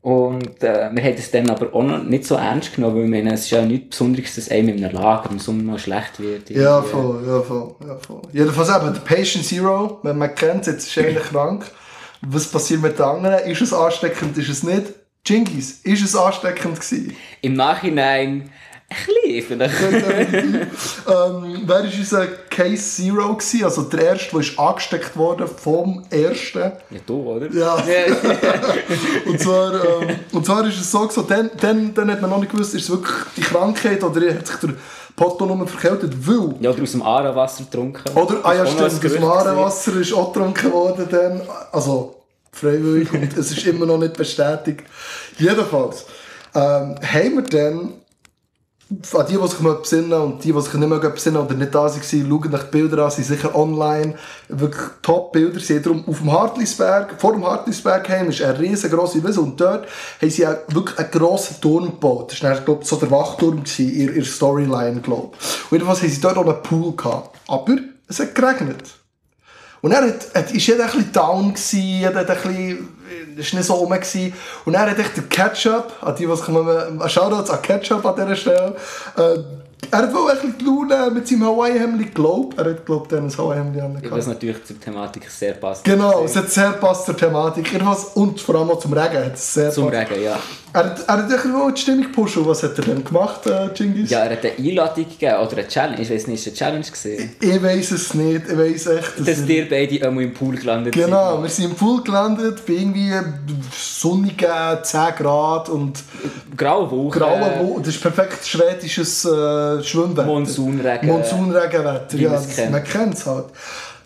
[0.00, 3.34] Und äh, wir haben es dann aber auch noch nicht so ernst genommen, weil meine,
[3.34, 6.50] es ist ja nichts Besonderes, dass einem in einem Lager im Sommer mal schlecht wird.
[6.50, 6.64] Irgendwie.
[6.64, 8.22] Ja, voll, ja, voll, ja, voll.
[8.32, 11.70] Jedenfalls eben, der Patient Zero, wenn man kennt, jetzt ist er eigentlich krank.
[12.22, 13.50] Was passiert mit den anderen?
[13.50, 14.84] Ist es ansteckend, ist es nicht?
[15.26, 17.16] Jingis, ist es ansteckend gewesen?
[17.40, 18.50] Im Nachhinein
[18.88, 19.80] ein bisschen vielleicht.
[19.82, 23.34] ähm, wer war unser Case Zero?
[23.34, 23.64] Gewesen?
[23.64, 26.58] Also der erste, der angesteckt wurde vom ersten.
[26.58, 27.50] Ja, du, oder?
[27.52, 27.76] Ja.
[29.26, 32.40] und, zwar, ähm, und zwar ist es so, so dann, dann, dann hat man noch
[32.40, 34.74] nicht gewusst, ist es wirklich die Krankheit oder hat sich der
[35.16, 36.54] Potto nur verkältet, weil...
[36.60, 38.02] Ja, oder aus dem Aarewasser getrunken.
[38.16, 41.42] Oder, ah ja stimmt, aus dem Aarewasser ist auch getrunken worden dann.
[41.70, 42.16] Also
[42.52, 44.84] freiwillig und es ist immer noch nicht bestätigt.
[45.38, 46.06] Jedenfalls
[46.54, 47.94] ähm, haben wir dann
[49.14, 51.84] an die, die sich besinnen und die, die sich nicht mehr besinnen oder nicht da
[51.84, 54.14] waren, schauen nach die Bilder an, sind sicher online.
[54.48, 55.60] Wirklich Top-Bilder.
[55.60, 59.86] Sie darum auf dem Hartlisberg, vor dem Hartlisberg heim ist eine riesengroße Wiese und dort
[60.20, 62.32] haben sie auch wirklich einen grossen Turm gebaut.
[62.32, 65.64] Das war, glaube ich, so der Wachturm in ihrer Storyline, glaube ich.
[65.70, 67.38] Und jedenfalls haben sie dort auch einen Pool gehabt.
[67.48, 67.76] Aber
[68.08, 69.01] es hat geregnet.
[69.82, 72.88] Und er hat, hat, ist jeder ein bisschen down gewesen, hat ein bisschen,
[73.36, 74.32] ist nicht so rum gewesen.
[74.64, 78.36] Und er hat echt den Ketchup, an die, was kommen, Shoutouts an Ketchup an dieser
[78.36, 78.76] Stelle,
[79.16, 79.38] äh,
[79.90, 82.56] er hat wohl ein bisschen die Laune mit seinem Hawaii-Hemd geglaubt.
[82.56, 84.10] Er hat, glaube ich, ein Hawaii-Hemd an.
[84.10, 85.82] Was natürlich zur Thematik sehr passt.
[85.82, 87.68] Genau, es hat sehr passt zur Thematik.
[88.14, 90.10] Und vor allem auch zum Regen hat es sehr Zum passt.
[90.10, 90.38] Regen, ja.
[90.74, 92.46] Er, er hat die Stimmung pushen.
[92.46, 94.10] Was hat er denn gemacht, äh, Genghis?
[94.10, 96.00] Ja, er hat eine Einladung gegeben oder eine Challenge.
[96.00, 97.32] Ich weiß nicht, ist eine Challenge gesehen?
[97.40, 98.48] Ich, ich weiß es nicht.
[98.48, 99.18] Ich weiß echt.
[99.18, 101.14] Dass, dass ihr beide einmal im Pool gelandet genau, sind.
[101.14, 103.12] Genau, wir sind im Pool gelandet bei irgendwie
[103.72, 104.46] sonnigen
[104.82, 105.98] 10 Grad und...
[106.56, 107.18] Graue Woche.
[107.18, 107.80] Graue Woche.
[107.80, 110.26] Das ist perfekt schwedisches äh, Schwimmen.
[110.26, 111.08] Monsunregen.
[111.08, 112.30] Monsunregenwetter, ja.
[112.30, 113.46] Das, man kennt es halt.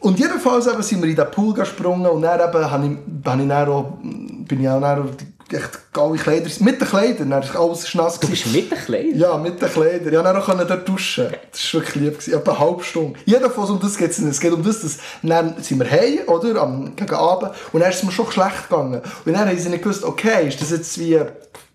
[0.00, 3.42] Und jedenfalls eben sind wir in den Pool gesprungen und dann eben habe ich, habe
[3.42, 5.08] ich dann auch, bin ich auch dann
[5.52, 6.50] echt geile Kleider.
[6.60, 8.18] Mit den Kleidern, dann ist alles nass.
[8.18, 9.18] Du bist mit den Kleidern?
[9.18, 10.12] Ja, mit den Kleidern.
[10.12, 11.28] Ja, dann konnte dort duschen.
[11.50, 12.18] Das war wirklich lieb.
[12.18, 12.34] Gewesen.
[12.34, 13.18] Etwa eine halbe Stunde.
[13.24, 14.32] Jedenfalls um das geht es nicht.
[14.32, 16.60] Es geht um das, dass dann sind wir heim, oder?
[16.60, 17.52] Am, gegen Abend.
[17.72, 19.00] Und dann ist es mir schon schlecht gegangen.
[19.24, 21.20] Und dann haben sie nicht gewusst, okay, ist das jetzt wie,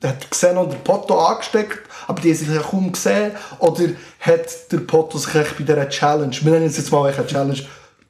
[0.03, 3.83] hat Xenon der Potto angesteckt, aber die haben sich ja kaum gesehen, oder
[4.19, 7.61] hat der Potto sich echt bei dieser Challenge, wir nennen es jetzt mal eine Challenge,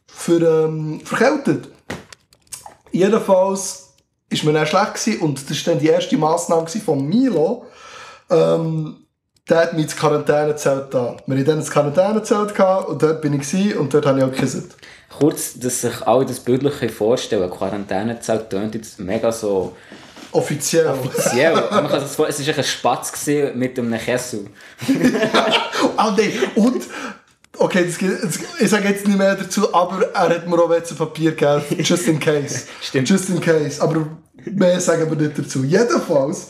[0.08, 1.68] für, ähm, verkältet.
[2.92, 3.81] Jedenfalls
[4.32, 7.66] ist mir dann schlecht gewesen, und das war dann die erste Massnahme von Milo.
[8.30, 8.98] Ähm,
[9.50, 11.18] der hat mich ins Quarantänezelt da.
[11.26, 14.32] Wir hatten dann ein Quarantänezelt und dort bin ich gewesen, und dort habe ich auch
[14.32, 14.72] gekisset.
[15.18, 17.58] Kurz, dass sich alle das bildlich vorstellen können.
[17.88, 19.76] Quarantänezelt tönt jetzt mega so
[20.32, 20.88] Offiziell.
[20.88, 21.54] offiziell.
[21.72, 24.48] Man kann das es war ein Spatz mit einem Kessel.
[25.98, 26.32] Ah, nein.
[26.56, 26.84] Und,
[27.62, 30.96] okay, das, das, ich sage jetzt nicht mehr dazu, aber er hat mir auch WC
[30.96, 31.84] Papier gegeben.
[31.84, 32.64] Just in case.
[32.82, 33.10] Stimmt.
[33.10, 33.82] Just in case.
[33.82, 34.08] Aber
[34.46, 35.64] mehr sagen wir nicht dazu.
[35.64, 36.48] Jedenfalls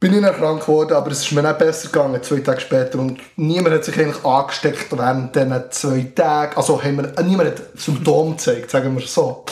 [0.00, 2.98] bin ich dann krank geworden, aber es ist mir nicht besser gegangen, zwei Tage später.
[2.98, 6.56] Und niemand hat sich eigentlich angesteckt während diesen zwei Tagen.
[6.56, 9.44] Also haben wir, niemand hat Symptome gezeigt, sagen wir so.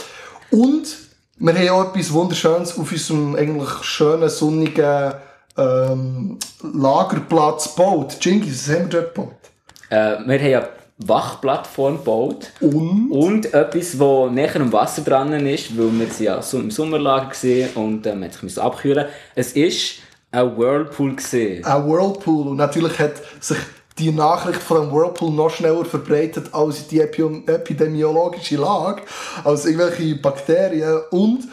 [0.51, 0.95] Und
[1.39, 5.15] wir haben auch etwas Wunderschönes auf unserem eigentlich schönen, sonnigen
[5.57, 8.19] ähm, Lagerplatz gebaut.
[8.21, 9.42] Jingis, was haben wir dort gebaut?
[9.93, 10.69] Äh, wir haben eine
[11.07, 12.51] Wachplattform gebaut.
[12.61, 13.11] Und?
[13.11, 18.07] Und etwas, das näher am Wasser dran ist, weil wir ja im Sommerlager gesehen und
[18.07, 19.07] äh, man müssen abkühlen.
[19.35, 19.99] Es ist
[20.31, 21.63] ein Whirlpool gesehen.
[21.67, 22.49] Ein Whirlpool.
[22.49, 23.59] Und natürlich hat sich
[23.99, 29.03] die Nachricht von einem Whirlpool noch schneller verbreitet als die epi epidemiologische Lage,
[29.45, 31.03] als irgendwelche Bakterien.
[31.11, 31.49] Und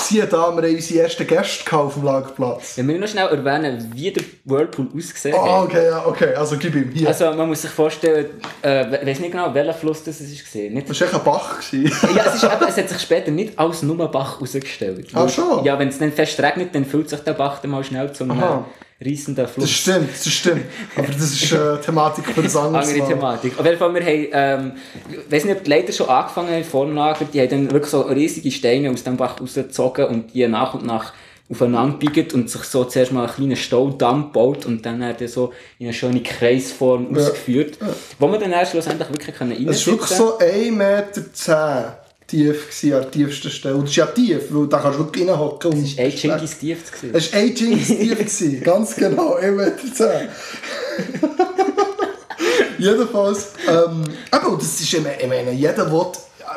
[0.00, 2.76] siehe da, wir haben unsere ersten Gäste auf dem Lagerplatz.
[2.76, 5.64] Wir müssen noch schnell erwähnen, wie der Whirlpool ausgesehen Ah, hat.
[5.64, 6.34] okay, ja, okay.
[6.34, 6.90] Also gib ihm.
[6.92, 7.08] Hier.
[7.08, 8.26] Also man muss sich vorstellen,
[8.62, 10.74] äh, ich weiß nicht genau, welcher Fluss das ist gesehen.
[10.74, 11.60] Nicht das war echt ein Bach.
[11.72, 15.08] Ja, es, ist eben, es hat sich später nicht als nur Bach herausgestellt.
[15.14, 15.64] Ach schon?
[15.64, 18.30] Ja, wenn es dann fest regnet, dann füllt sich der Bach dann mal schnell zum
[18.32, 18.64] Aha.
[18.68, 19.64] äh, reissenden Fluss.
[19.64, 20.64] Das stimmt, das stimmt.
[20.96, 23.08] Aber das ist äh, Thematik für das Andere Mal.
[23.08, 23.58] Thematik.
[23.58, 24.72] Auf jeden Fall, wir haben, ähm,
[25.10, 27.70] ich weiß nicht, ob die Leute schon angefangen haben, vor dem Lager, die haben dann
[27.70, 31.12] wirklich so riesige Steine aus dem Bach rausgezogen und die nach und nach
[31.50, 35.28] aufeinander biegen und sich so zuerst mal einen kleinen Staudamm gebaut und dann hat er
[35.28, 37.78] so in eine schöne Kreisform ausgeführt,
[38.18, 41.99] wo wir dann erst schlussendlich wirklich können Es war wirklich so 1,10 Meter
[42.30, 43.74] tief gewesen, an der tiefsten Stelle.
[43.74, 45.84] Und das ist ja tief, weil da kannst du wirklich reinhocken.
[45.84, 46.78] Es war ein Genghis tief.
[47.12, 50.28] Es war ein Jeans tief, ganz genau, 1,10 Meter.
[52.78, 56.06] Jedenfalls, ähm, aber das ist, ich meine, ich meine, jeder will,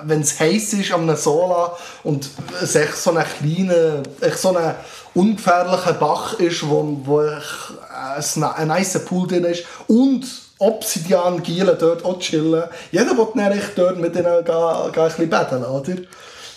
[0.03, 2.29] wenn es heiß ist am Sola und
[2.61, 4.75] es echt so ein kleiner, echt so ein
[5.13, 10.25] ungefährlicher Bach ist, wo, wo echt ein, ein nicer Pool drin ist und
[10.63, 12.63] Obsidian Gielen dort auch chillen.
[12.91, 15.93] Jeder will dann echt dort mit denen gehen, gehen ein bisschen betteln, oder?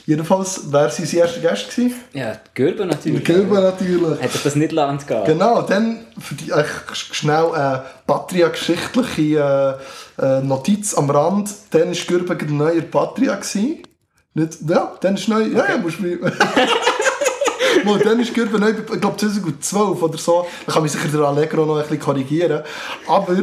[0.07, 1.95] Jedenfalls, wer sind seine ersten Gäste gewesen?
[2.13, 3.25] Ja, die Gürben natürlich.
[3.25, 4.31] Gilbert natürlich.
[4.31, 5.25] Sich das nicht land gehen.
[5.25, 9.81] Genau, dann für die echt schnell eine Patria-geschichtliche
[10.17, 11.51] äh, äh, Notiz am Rand.
[11.71, 13.35] Dann war Gürben ein neuer Patria.
[13.35, 13.83] Gewesen.
[14.35, 15.43] Nicht, ja, dann ist neu.
[15.43, 16.05] Ja, ja, musst du
[17.85, 20.47] Mal, dann ist Gürben neu, ich glaube 2012 oder so.
[20.67, 22.63] Da kann mich sicher der Allegro noch ein bisschen korrigieren.
[23.09, 23.37] Aber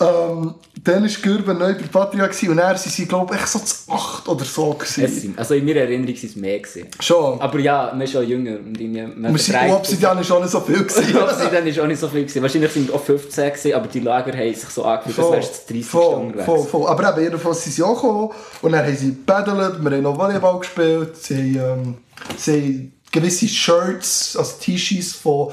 [0.00, 4.28] ähm, dann war Gürben neu bei Patria und er sie, glaube ich, so zu 8
[4.28, 4.76] oder so.
[4.82, 5.34] Es Gewesen.
[5.36, 6.58] also in meiner Erinnerung waren es mehr.
[6.58, 6.88] Gewesen.
[7.00, 7.40] Schon.
[7.40, 8.56] Aber ja, man ist schon jünger.
[8.58, 10.74] Und man sie- verträgt- Obsidian war schon nicht so viel.
[10.84, 11.16] Gewesen.
[11.16, 12.22] Obsidian ist auch nicht so viel.
[12.22, 12.42] Gewesen.
[12.42, 15.48] Wahrscheinlich sind wir auch 15 gewesen, aber die Lager haben sich so angefühlt, als wärst
[15.48, 16.44] du das 30 voll, unterwegs.
[16.44, 16.86] voll, voll.
[16.88, 18.30] Aber eben, jedenfalls sind sie auch gekommen
[18.62, 21.94] und dann haben sie gepaddelt, wir haben noch Volleyball gespielt, sie haben, ähm,
[22.36, 25.50] sie haben gewisse Shirts, also T-Shirts von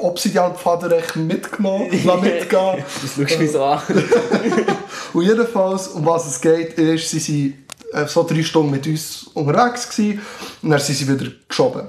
[0.00, 2.84] Obsidian-Pfadenrecht mitgenommen, lassen mitgehen.
[3.02, 3.80] Das schaust du mich so an.
[5.12, 7.54] Und jedenfalls, um was es geht, ist, sie sind
[7.92, 10.20] äh, so drei Stunden mit uns unterwegs gewesen,
[10.62, 11.88] und dann sind sie wieder geschoben.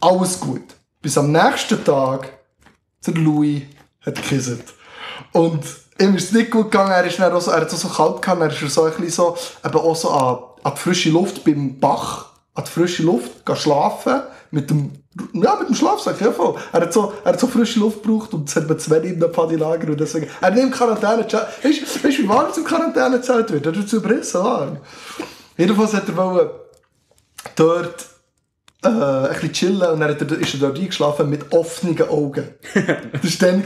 [0.00, 0.62] Alles gut.
[1.00, 2.32] Bis am nächsten Tag,
[3.06, 3.62] der Louis
[4.04, 4.64] hat gekisset.
[5.32, 5.64] Und
[5.98, 7.88] ihm ist es nicht gut gegangen, er, ist dann auch so, er hat es so
[7.88, 11.10] kalt gehabt, er ist so ein bisschen so, eben auch so an, an die frische
[11.10, 14.22] Luft beim Bach, an die frische Luft, schlafen,
[14.54, 14.92] mit dem,
[15.32, 16.54] ja, mit dem Schlafsack, ja voll.
[16.72, 19.22] Er hat so, er hat so frische Luft gebraucht und es hat mir zwei in
[19.22, 23.50] einem Paddy-Lager und deswegen, er im Quarantäne, weißt du, wie warm es im Quarantäne gezählt
[23.50, 23.66] wird?
[23.66, 24.78] Er wird zu überrissen warm.
[25.56, 26.48] Jedenfalls hat er wollen
[27.56, 28.06] dort
[28.84, 32.54] äh, ein bisschen chillen und dann hat er, ist er dort eingeschlafen mit offenen Augen.
[32.74, 33.64] das war dann,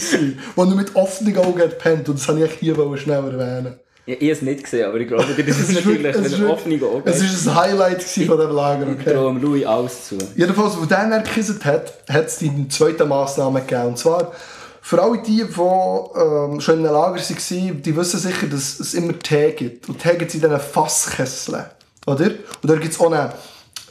[0.56, 3.78] wo er mit offenen Augen hat gepennt und das wollte ich hier schnell erwähnen.
[4.08, 6.82] Ja, ich habe es nicht gesehen, aber ich glaube, das ist natürlich es eine offene
[6.82, 7.02] Augen.
[7.04, 9.12] Es war ein Highlight von diesem Lager, Ich okay?
[9.12, 10.16] traue dem Louis alles zu.
[10.34, 13.88] Jedenfalls, wo der dann gekisset hat, hat es die zweite Massnahme gegeben.
[13.88, 14.32] Und zwar,
[14.80, 18.94] für alle die, die ähm, schon in einem Lager waren, die wissen sicher, dass es
[18.94, 19.90] immer Tee gibt.
[19.90, 21.66] Und Tee gibt es in diesen Fasskesseln.
[22.06, 22.30] Oder?
[22.62, 23.34] Und da gibt es auch eine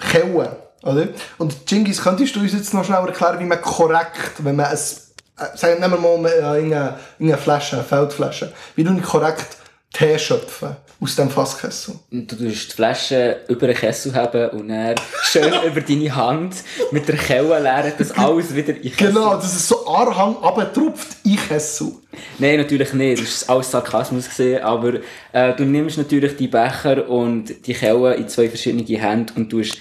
[0.09, 0.55] Kelle.
[0.81, 1.09] Oder?
[1.37, 4.73] Und Genghis, könntest du uns jetzt noch schnell erklären, wie man korrekt, wenn man ein,
[4.73, 9.57] äh, sagen wir mal, äh, eine, eine Flasche, eine Feldflasche, wie du korrekt
[9.97, 11.95] Tee schöpfen aus dem Fasskessel?
[12.11, 16.55] Und du tust die Flasche über den Kessel haben und dann schön über deine Hand
[16.91, 19.13] mit der Kelle leeren, das alles wieder in Kessel.
[19.13, 21.93] Genau, dass es so Anhang abtropft in Kessel.
[22.37, 23.23] Nein, natürlich nicht.
[23.23, 24.61] Das ist alles Sarkasmus gesehen.
[24.61, 24.93] Aber
[25.31, 29.77] äh, du nimmst natürlich die Becher und die Kelle in zwei verschiedene Hände und tust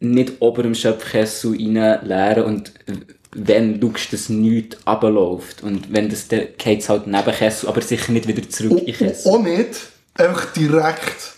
[0.00, 2.72] nicht ober im Schöpfkessel rein leeren und
[3.34, 5.62] wenn du dass nichts runterläuft.
[5.62, 8.94] Und wenn das, dann geht es halt neben Kessel, aber sicher nicht wieder zurück in
[8.94, 9.32] Kessel.
[9.32, 11.34] Auch nicht einfach direkt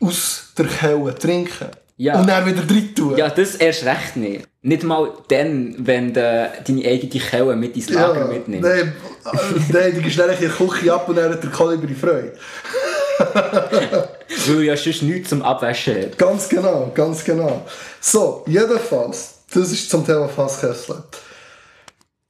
[0.00, 1.68] aus der Kelle trinken.
[1.96, 2.20] Ja.
[2.20, 3.16] Und dann wieder drin tun.
[3.16, 4.46] Ja, das erst recht nicht.
[4.62, 8.68] Nicht mal dann, wenn du deine eigene Kelle mit ins Lager Ja, mitnimmst.
[8.68, 8.92] Nein,
[9.24, 12.34] äh, nein, die gehst dann in die Küche ab und dann hat der Kolibri Freude.
[14.46, 16.18] Weil ja sonst nichts zum Abwaschen hat.
[16.18, 17.66] Ganz genau, ganz genau.
[18.00, 21.02] So, jedenfalls, das ist zum Thema Fasskessel.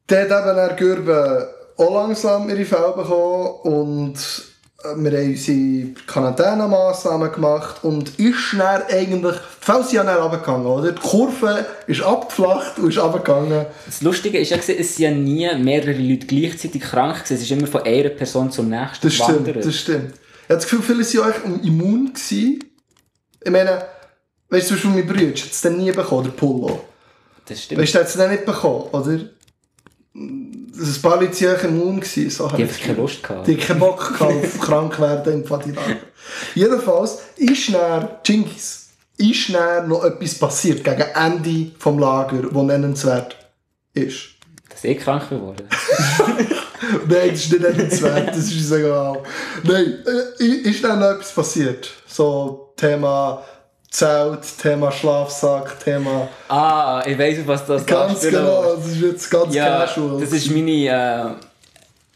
[0.09, 4.17] Der hat eben Herr Gürbe auch langsam ihre Fälle bekommen und
[4.85, 10.67] äh, wir haben unsere Quarantänemaßnahmen gemacht und ist dann eigentlich, Fälle sind ja dann runtergegangen,
[10.67, 10.93] oder?
[10.93, 13.67] Die Kurve ist abgeflacht und ist runtergegangen.
[13.87, 17.35] Das Lustige ist ja, es sind ja nie mehrere Leute gleichzeitig krank gewesen.
[17.35, 19.67] Es ist immer von einer Person zur nächsten Das stimmt, gewandert.
[19.67, 20.15] das stimmt.
[20.15, 22.65] Ich habe das Gefühl, viele sind euch immun gewesen.
[23.45, 23.85] Ich meine,
[24.49, 26.88] weißt du, zum Beispiel mein Bruder hat es dann nie bekommen, der Pullo.
[27.49, 27.81] Das stimmt.
[27.81, 29.19] Weißt du, dann nicht bekommen, oder?
[30.15, 32.31] Das ein paar Leute euch immun gewesen.
[32.31, 33.47] So Die haben keine Lust gehabt.
[33.47, 35.97] Die haben keinen Bock gehabt auf krank werden im Fadilager.
[36.55, 43.37] Jedenfalls ist dann Genghis, ist dann noch etwas passiert gegen Ende vom Lager, das nennenswert
[43.95, 44.31] ist.
[44.69, 45.67] Dass ich krank geworden
[47.09, 49.23] Nein, das ist nicht nennenswert, das ist egal.
[49.65, 50.05] Nein,
[50.39, 51.91] äh, ist dann noch etwas passiert?
[52.07, 53.43] So, Thema
[53.91, 56.29] Zelt, Thema Schlafsack, Thema...
[56.49, 58.35] Ah, ich weiss, was das Ganz darstellt.
[58.35, 60.21] genau, das ist jetzt ganz Ja, casual.
[60.21, 60.71] das ist meine...
[60.71, 61.45] Äh,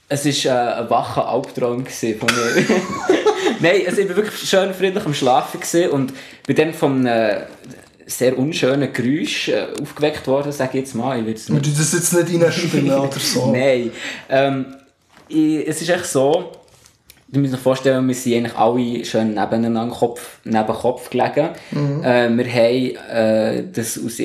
[0.09, 2.67] es war äh, ein wacher Albtraum von mir.
[3.61, 6.13] Nein, also ich war wirklich schön friedlich am Schlafen und
[6.47, 7.45] bin dann von einem
[8.07, 11.27] sehr unschönen Geräusch äh, aufgeweckt worden, sage ich jetzt mal.
[11.27, 13.51] Ich tun das jetzt nicht reinspielen oder so.
[13.51, 13.91] Nein.
[14.29, 14.67] Ähm,
[15.29, 16.53] ich, es ist echt so,
[17.33, 21.51] du musst dir vorstellen, wir sind eigentlich alle schön nebeneinander Kopf, neben Kopf gelegen.
[22.05, 24.19] Äh, wir haben äh, das aus,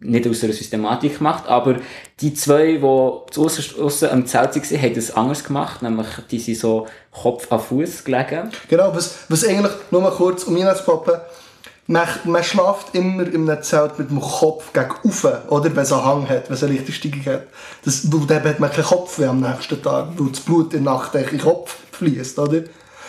[0.00, 1.76] nicht aus einer Systematik gemacht, aber
[2.20, 6.86] die zwei, die draussen am Zelt waren, haben das anders gemacht, nämlich die sind so
[7.10, 8.50] Kopf an Fuß gelegen.
[8.68, 11.14] Genau, was, was eigentlich, nur mal kurz, um hineinzupappen,
[11.86, 15.76] man, man schläft immer in einem Zelt mit dem Kopf gegen oben, oder?
[15.76, 17.46] Wenn es einen Hang hat, wenn es eine leichte Steigung hat.
[17.84, 20.92] Das, weil dann hat man keinen Kopf am nächsten Tag, weil das Blut in der
[20.94, 22.62] Nacht in den Kopf fließt, oder?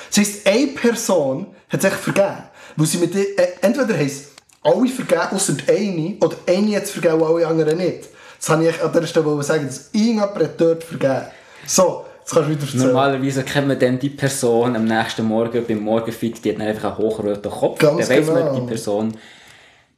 [0.09, 2.43] Das heisst, eine Person hat sich vergeben.
[2.75, 6.91] Weil sie mit der, äh, entweder heisst alle vergeben, ausser eine, oder eine hat es
[6.91, 8.09] vergeben alle anderen nicht.
[8.39, 11.27] Das wollte ich an dieser Stelle sagen, dass irgendjemand dort vergeben.
[11.65, 12.87] So, jetzt kannst du wieder erzählen.
[12.87, 16.97] Normalerweise kennt man dann die Person am nächsten Morgen beim Morgenfix, die hat dann einfach
[16.97, 17.79] einen hochroten Kopf.
[17.79, 18.59] Ganz dann weiss man, genau.
[18.59, 19.17] die Person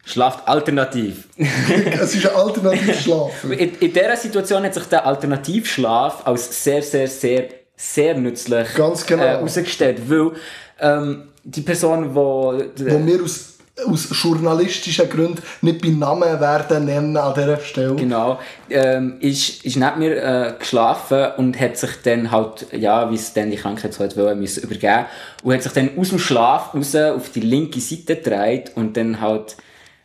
[0.04, 1.28] schlaft alternativ.
[1.38, 3.44] es ist ein Alternativschlaf.
[3.44, 9.06] in, in dieser Situation hat sich der Alternativschlaf als sehr, sehr, sehr, sehr nützlich Ganz
[9.06, 9.24] genau.
[9.24, 10.02] äh, herausgestellt.
[10.10, 10.32] Weil
[10.80, 12.86] ähm, die Person, wo die...
[12.86, 17.96] wir aus, aus journalistischen Gründen nicht bei Namen werden nennen an dieser Stelle.
[17.96, 23.16] Genau, ähm, ist, ist neben mir äh, geschlafen und hat sich dann halt, ja, wie
[23.16, 25.06] es dann die Krankheit so wollen, müssen übergeben
[25.44, 29.22] und hat sich dann aus dem Schlaf raus auf die linke Seite gedreht und dann
[29.22, 29.56] halt,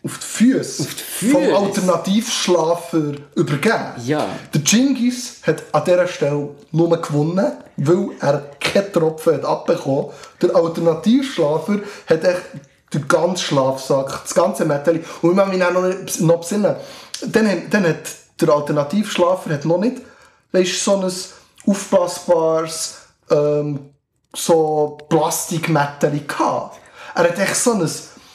[0.05, 0.83] Auf die Füße.
[0.83, 1.33] Auf die Füße.
[1.33, 3.93] Vom Alternativschlafer übergeben.
[4.05, 10.07] ja, Der Genghis hat an dieser Stelle nur gewonnen, weil er keinen Tropfen hat abbekommen.
[10.41, 12.43] Der Alternativschlafer hat echt
[12.95, 15.03] den ganzen Schlafsack, das ganze Metall.
[15.23, 16.77] Und ich muss mich auch noch, nicht- noch besinnen.
[17.27, 17.97] Dann, dann hat
[18.41, 20.03] der Alternativschlafer hat noch nicht
[20.53, 21.11] weißt, so ein
[21.67, 22.97] aufblasbares
[23.31, 23.91] ähm,
[24.35, 26.79] so Plastikmetall gehabt.
[27.15, 27.89] Er hat echt so ein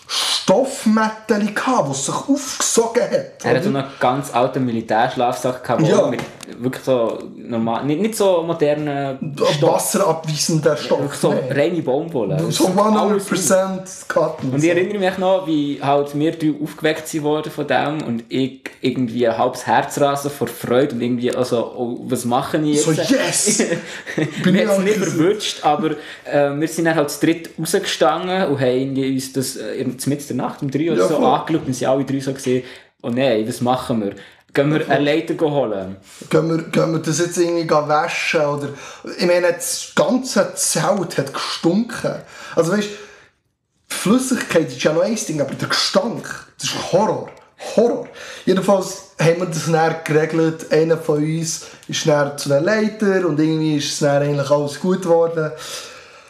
[0.08, 3.44] Stoffmetall gehabt, das sich aufgesogen hat.
[3.46, 3.80] er hat so oder?
[3.80, 6.08] einen ganz alten Militärschlafsack gehabt, Ja.
[6.08, 6.22] mit
[6.60, 11.00] wirklich so normal, nicht, nicht so modernen Stoff, wasserabweisender Stoff.
[11.00, 11.52] wirklich so nee.
[11.52, 12.40] reine Baumwolle.
[12.52, 14.52] So Alles 100% Cotton.
[14.52, 18.24] Und ich erinnere mich noch, wie halt wir drei aufgeweckt sind worden von dem und
[18.30, 22.86] ich irgendwie ein halbes Herzrasen vor Freude und irgendwie, also, oh, was mache ich jetzt?
[22.86, 23.58] So, yes!
[24.44, 25.92] Bin wir haben es nicht verwünscht, aber
[26.26, 30.36] äh, wir sind dann halt zu dritt rausgestanden und haben uns das äh, mitten der
[30.36, 31.26] Nacht um drei oder Ja, so voll.
[31.26, 32.64] angeschaut und sind alle drei so gesehen,
[33.02, 34.14] oh nein, was machen wir?
[34.54, 35.98] Gehen wir eine Leiter holen?
[36.30, 38.42] Gehen wir, gehen wir das jetzt irgendwie waschen?
[38.42, 38.70] Oder,
[39.18, 42.16] ich meine, das ganze Zelt hat gestunken.
[42.56, 42.90] Also weißt
[43.90, 46.24] die Flüssigkeit ist ja noch ein Ding, aber der Gestank,
[46.60, 47.30] das ist Horror.
[47.76, 48.08] Horror.
[48.46, 50.72] Jedenfalls haben wir das dann geregelt.
[50.72, 54.80] Einer von uns ist dann zu den Leiter und irgendwie ist es dann eigentlich alles
[54.80, 55.52] gut geworden.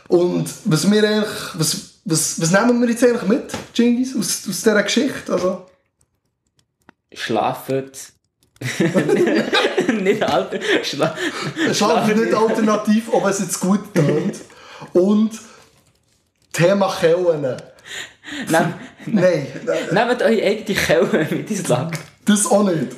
[0.07, 4.61] Und was wir eigentlich, was, was, was nehmen wir jetzt eigentlich mit, Jingis, aus, aus
[4.61, 5.33] dieser Geschichte?
[5.33, 5.65] Also,
[7.13, 7.69] Schlaft.
[10.01, 10.59] nicht alter.
[10.83, 11.15] Schla
[11.73, 14.37] Schlafen nicht alternativ, ob es jetzt gut tönt.
[14.93, 15.31] Und
[16.51, 17.41] Thema Kellen.
[18.49, 18.73] Nehm,
[19.05, 19.47] Nein,
[19.91, 21.97] nehmt eure eigene Kelle mit ins Lager.
[22.25, 22.95] das auch nicht.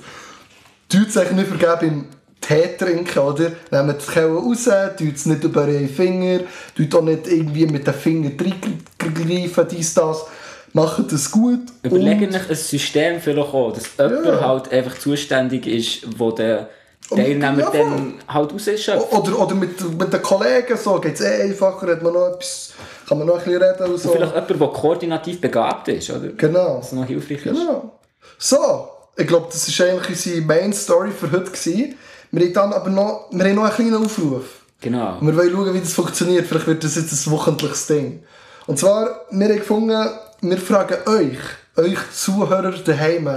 [0.88, 2.07] Tut sich nicht vergeben beim
[2.41, 3.51] Tee trinken, oder?
[3.70, 6.39] Nehmt die Kelle raus, tut es nicht über eure Finger,
[6.76, 10.26] tut auch nicht irgendwie mit den Fingern reingreifen, dies, das.
[10.74, 11.61] Macht es gut.
[11.84, 14.41] Überlegt und- euch ein System vielleicht auch, dass jemand Ja.
[14.47, 16.70] halt einfach zuständig ist, wo der
[17.09, 19.11] Teilnehmer Ja, dann halt rausschöpft.
[19.11, 22.74] Oder, oder mit, mit den Kollegen so, geht es eh einfacher, hat man noch etwas,
[23.07, 24.09] kann man noch ein bisschen reden und so.
[24.11, 26.28] Vielleicht jemand, der koordinativ begabt ist, oder?
[26.38, 26.78] Genau.
[26.80, 27.57] Was noch hilfreich ist.
[27.59, 27.93] Genau.
[28.38, 31.45] So, ich glaube, das war eigentlich unsere Main Story für heute.
[31.51, 31.95] Gewesen.
[32.32, 34.43] Wir haben dann aber noch, wir haben noch einen kleinen Aufruf.
[34.82, 35.17] Genau.
[35.20, 36.45] Und wir wollen schauen, wie das funktioniert.
[36.45, 38.24] Vielleicht wird das jetzt ein wöchentliches Ding.
[38.67, 40.09] Und zwar, wir haben gefunden,
[40.41, 41.37] wir fragen euch,
[41.75, 43.27] euch Zuhörer daheim,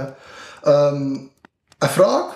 [0.65, 1.29] ähm,
[1.79, 2.33] eine Frage.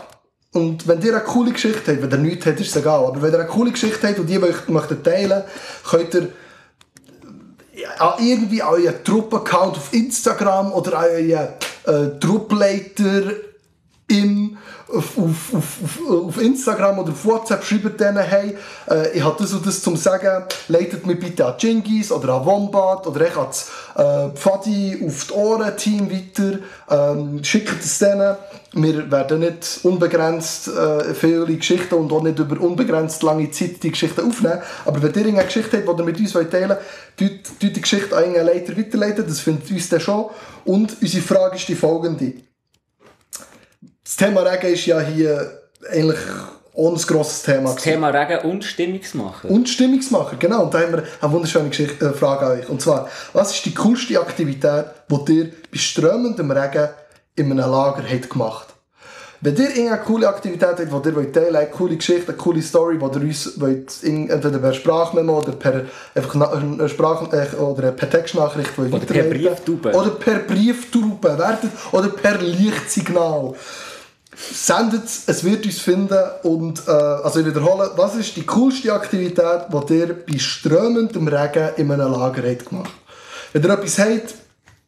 [0.54, 3.06] Und wenn ihr eine coole Geschichte habt, wenn ihr nichts habt, ist es egal.
[3.06, 5.44] Aber wenn ihr eine coole Geschichte habt und die möchtet, teilen,
[5.90, 6.30] könnt ihr
[8.00, 11.50] an irgendwie euren Trupp-Account auf Instagram oder euren
[11.86, 13.34] äh, Truppleiter
[14.08, 14.58] im,
[14.90, 18.56] auf, auf, auf, auf, Instagram oder auf WhatsApp schreibt denen, hey,
[18.90, 22.46] äh, ich habe das und das zum Sagen, leitet mich bitte an Jingis oder an
[22.46, 26.60] Wombat oder ich an das äh, Pfadi auf die Ohren Team weiter,
[26.90, 28.38] ähm, schickt es denen.
[28.74, 33.92] Wir werden nicht unbegrenzt äh, viele Geschichten und auch nicht über unbegrenzt lange Zeit die
[33.92, 36.80] Geschichten aufnehmen, aber wenn ihr eine Geschichte habt, die ihr mit uns teilen wollt,
[37.18, 40.26] tut die Geschichte an einen Leiter weiterleiten, das findet uns dann schon.
[40.66, 42.47] Und unsere Frage ist die folgende.
[44.08, 46.20] Das Thema Regen ist ja hier eigentlich
[46.72, 47.74] ohne ein grosses Thema.
[47.74, 49.50] Das Thema Regen und Stimmungsmacher.
[49.50, 50.64] Und Stimmungsmacher, genau.
[50.64, 52.70] Und da haben wir eine wunderschöne Geschichte, äh, Frage an euch.
[52.70, 56.88] Und zwar, was ist die coolste Aktivität, die ihr bei strömendem Regen
[57.36, 58.68] in einem Lager habt gemacht
[59.42, 62.38] Wenn ihr irgendeine coole Aktivität habt, die ihr wollt teilen wollt, eine coole Geschichte, eine
[62.38, 65.82] coole Story, die ihr uns wollt, entweder per Sprachmemo oder per,
[66.16, 69.24] einfach eine Sprach, äh, oder per Textnachricht wollt Oder per.
[69.26, 69.92] Brieftaube.
[69.92, 73.54] Oder per Brieftaube, werdet, oder per Lichtsignal.
[74.40, 78.94] Sendet es, es wird uns finden und äh, also ich wiederhole, was ist die coolste
[78.94, 82.92] Aktivität, die ihr bei strömendem Regen in einem Lager habt gemacht
[83.52, 84.36] Wenn ihr etwas habt,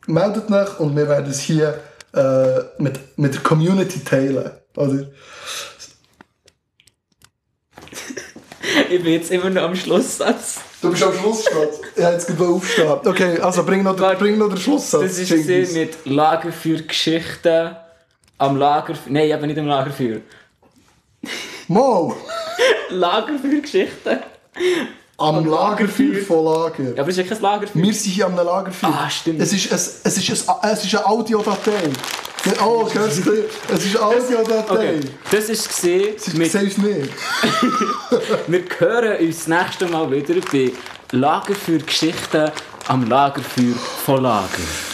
[0.05, 1.79] meldet euch und wir werden es hier
[2.13, 4.51] äh, mit, mit der Community teilen.
[4.75, 5.07] Oder?
[8.91, 10.59] Ich bin jetzt immer noch am Schlusssatz.
[10.81, 11.79] Du bist am Schlusssatz.
[11.95, 12.91] Ich habe jetzt gerade aufstehen.
[13.03, 15.01] Okay, also bring noch, den- bring noch den Schlusssatz.
[15.01, 17.75] Das ist mit Lagerfeuer Geschichten
[18.39, 19.11] am Lagerfeuer.
[19.11, 20.21] Nein, eben nicht am Lagerfeuer.
[21.67, 22.15] Mo,
[22.89, 24.19] Lagerfeuer Geschichten.
[25.17, 26.83] am Lagerfeuer von Lager.
[26.95, 27.83] Ja, aber es ist ja kein Lagerfeuer.
[27.83, 28.91] Wir sind hier am Lagerfeuer.
[28.91, 29.41] Ah, stimmt.
[29.41, 31.89] Es ist, es, es ist, ein, es ist eine Audiodatei.
[32.65, 33.33] Oh, hörst du?
[33.71, 34.73] Es ist eine Audiodatei.
[34.73, 36.51] Okay, das ist gesehen Sie mit.
[36.51, 37.09] sehen es nicht.
[38.47, 40.71] Wir hören uns das nächste Mal wieder bei
[41.11, 42.49] Lagerfeuer Geschichten
[42.87, 43.75] am Lagerfeuer
[44.05, 44.88] von Lager.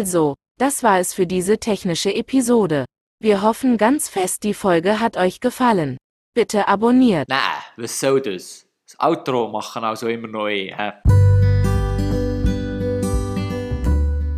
[0.00, 2.86] Also, das war es für diese technische Episode.
[3.22, 5.98] Wir hoffen ganz fest, die Folge hat euch gefallen.
[6.34, 7.28] Bitte abonniert.
[7.28, 7.38] Nein,
[7.76, 8.66] was soll das?
[8.86, 10.74] Das Outro machen also immer noch eh.
[10.74, 10.92] hä?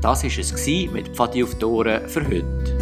[0.00, 2.81] Das war es mit Pfadi auf die Ohren für heute.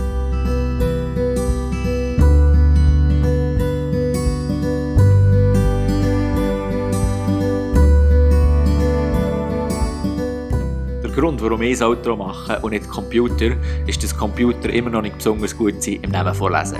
[11.20, 13.50] Grund, warum ich das Outro mache und nicht Computer,
[13.86, 16.78] ist, dass Computer immer noch nicht besonders gut sind im Namen vorlesen.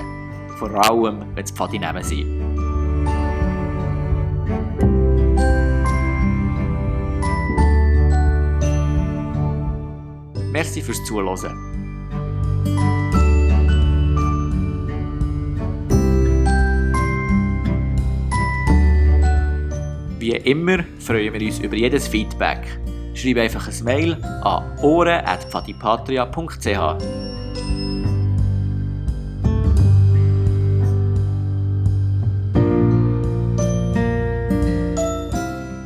[0.58, 2.40] Vor allem, wenn es Pfadi-Namen sind.
[10.50, 11.54] Merci fürs Zuhören.
[20.18, 22.80] Wie immer freuen wir uns über jedes Feedback.
[23.20, 27.30] Schreibe einfach ein Mail an ohren.pfadipatria.ch.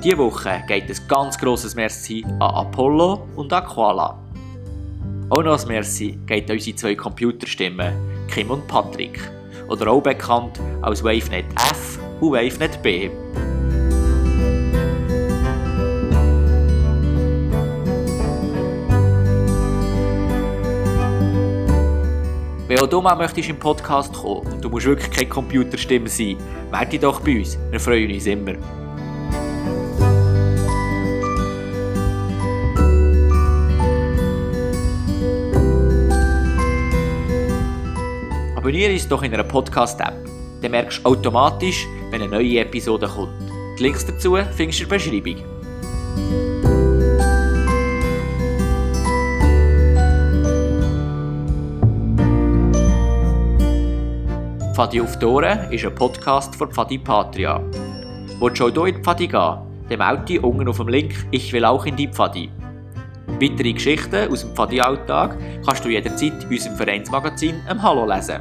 [0.05, 4.19] Diese Woche geht ein ganz grosses Merci an Apollo und an Koala.
[5.31, 7.95] Auch noch ein Merci geht an unsere zwei Computerstimmen,
[8.29, 9.19] Kim und Patrick,
[9.69, 13.09] oder auch bekannt als WaveNet F und WaveNet B.
[22.85, 26.37] auch du mal möchtest im Podcast kommen und du musst wirklich keine Computerstimme sein,
[26.71, 27.59] melde dich doch bei uns.
[27.71, 28.53] Wir freuen uns immer.
[38.55, 40.15] Abonniere uns doch in einer Podcast-App.
[40.61, 43.33] Dann merkst du automatisch, wenn eine neue Episode kommt.
[43.79, 46.44] Die Links dazu findest du in der Beschreibung.
[54.75, 57.63] Pfadi auf die ist ein Podcast von Pfadi Patria.
[58.41, 59.59] Willst du hier in die Pfadi gehen?
[59.89, 62.51] Melde dich unten auf dem Link «Ich will auch in die Pfadi».
[63.41, 68.41] Weitere Geschichten aus dem Pfadi-Alltag kannst du jederzeit in unserem Vereinsmagazin «Im Hallo» lesen.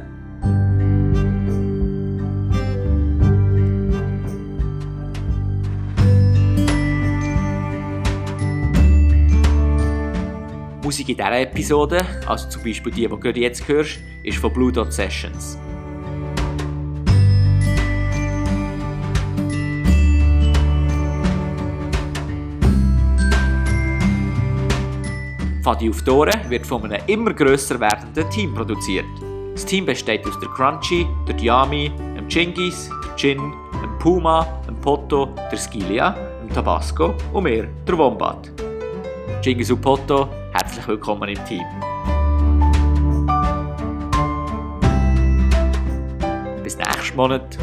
[10.82, 14.72] Musik in dieser Episode, also zum Beispiel die, die du jetzt hörst, ist von Blue
[14.72, 15.56] Dot Sessions.
[25.64, 29.06] Fadi auf Ohren wird von einem immer grösser werdenden Team produziert.
[29.54, 33.38] Das Team besteht aus der Crunchy, der Diami, dem Chingis, der Gin,
[33.82, 36.10] dem Puma, dem Poto, der Skilia,
[36.42, 38.52] dem Tabasco und mir, der Wombat.
[39.40, 41.64] Chingis und Poto, herzlich willkommen im Team.
[46.62, 47.56] Bis nächsten Monat.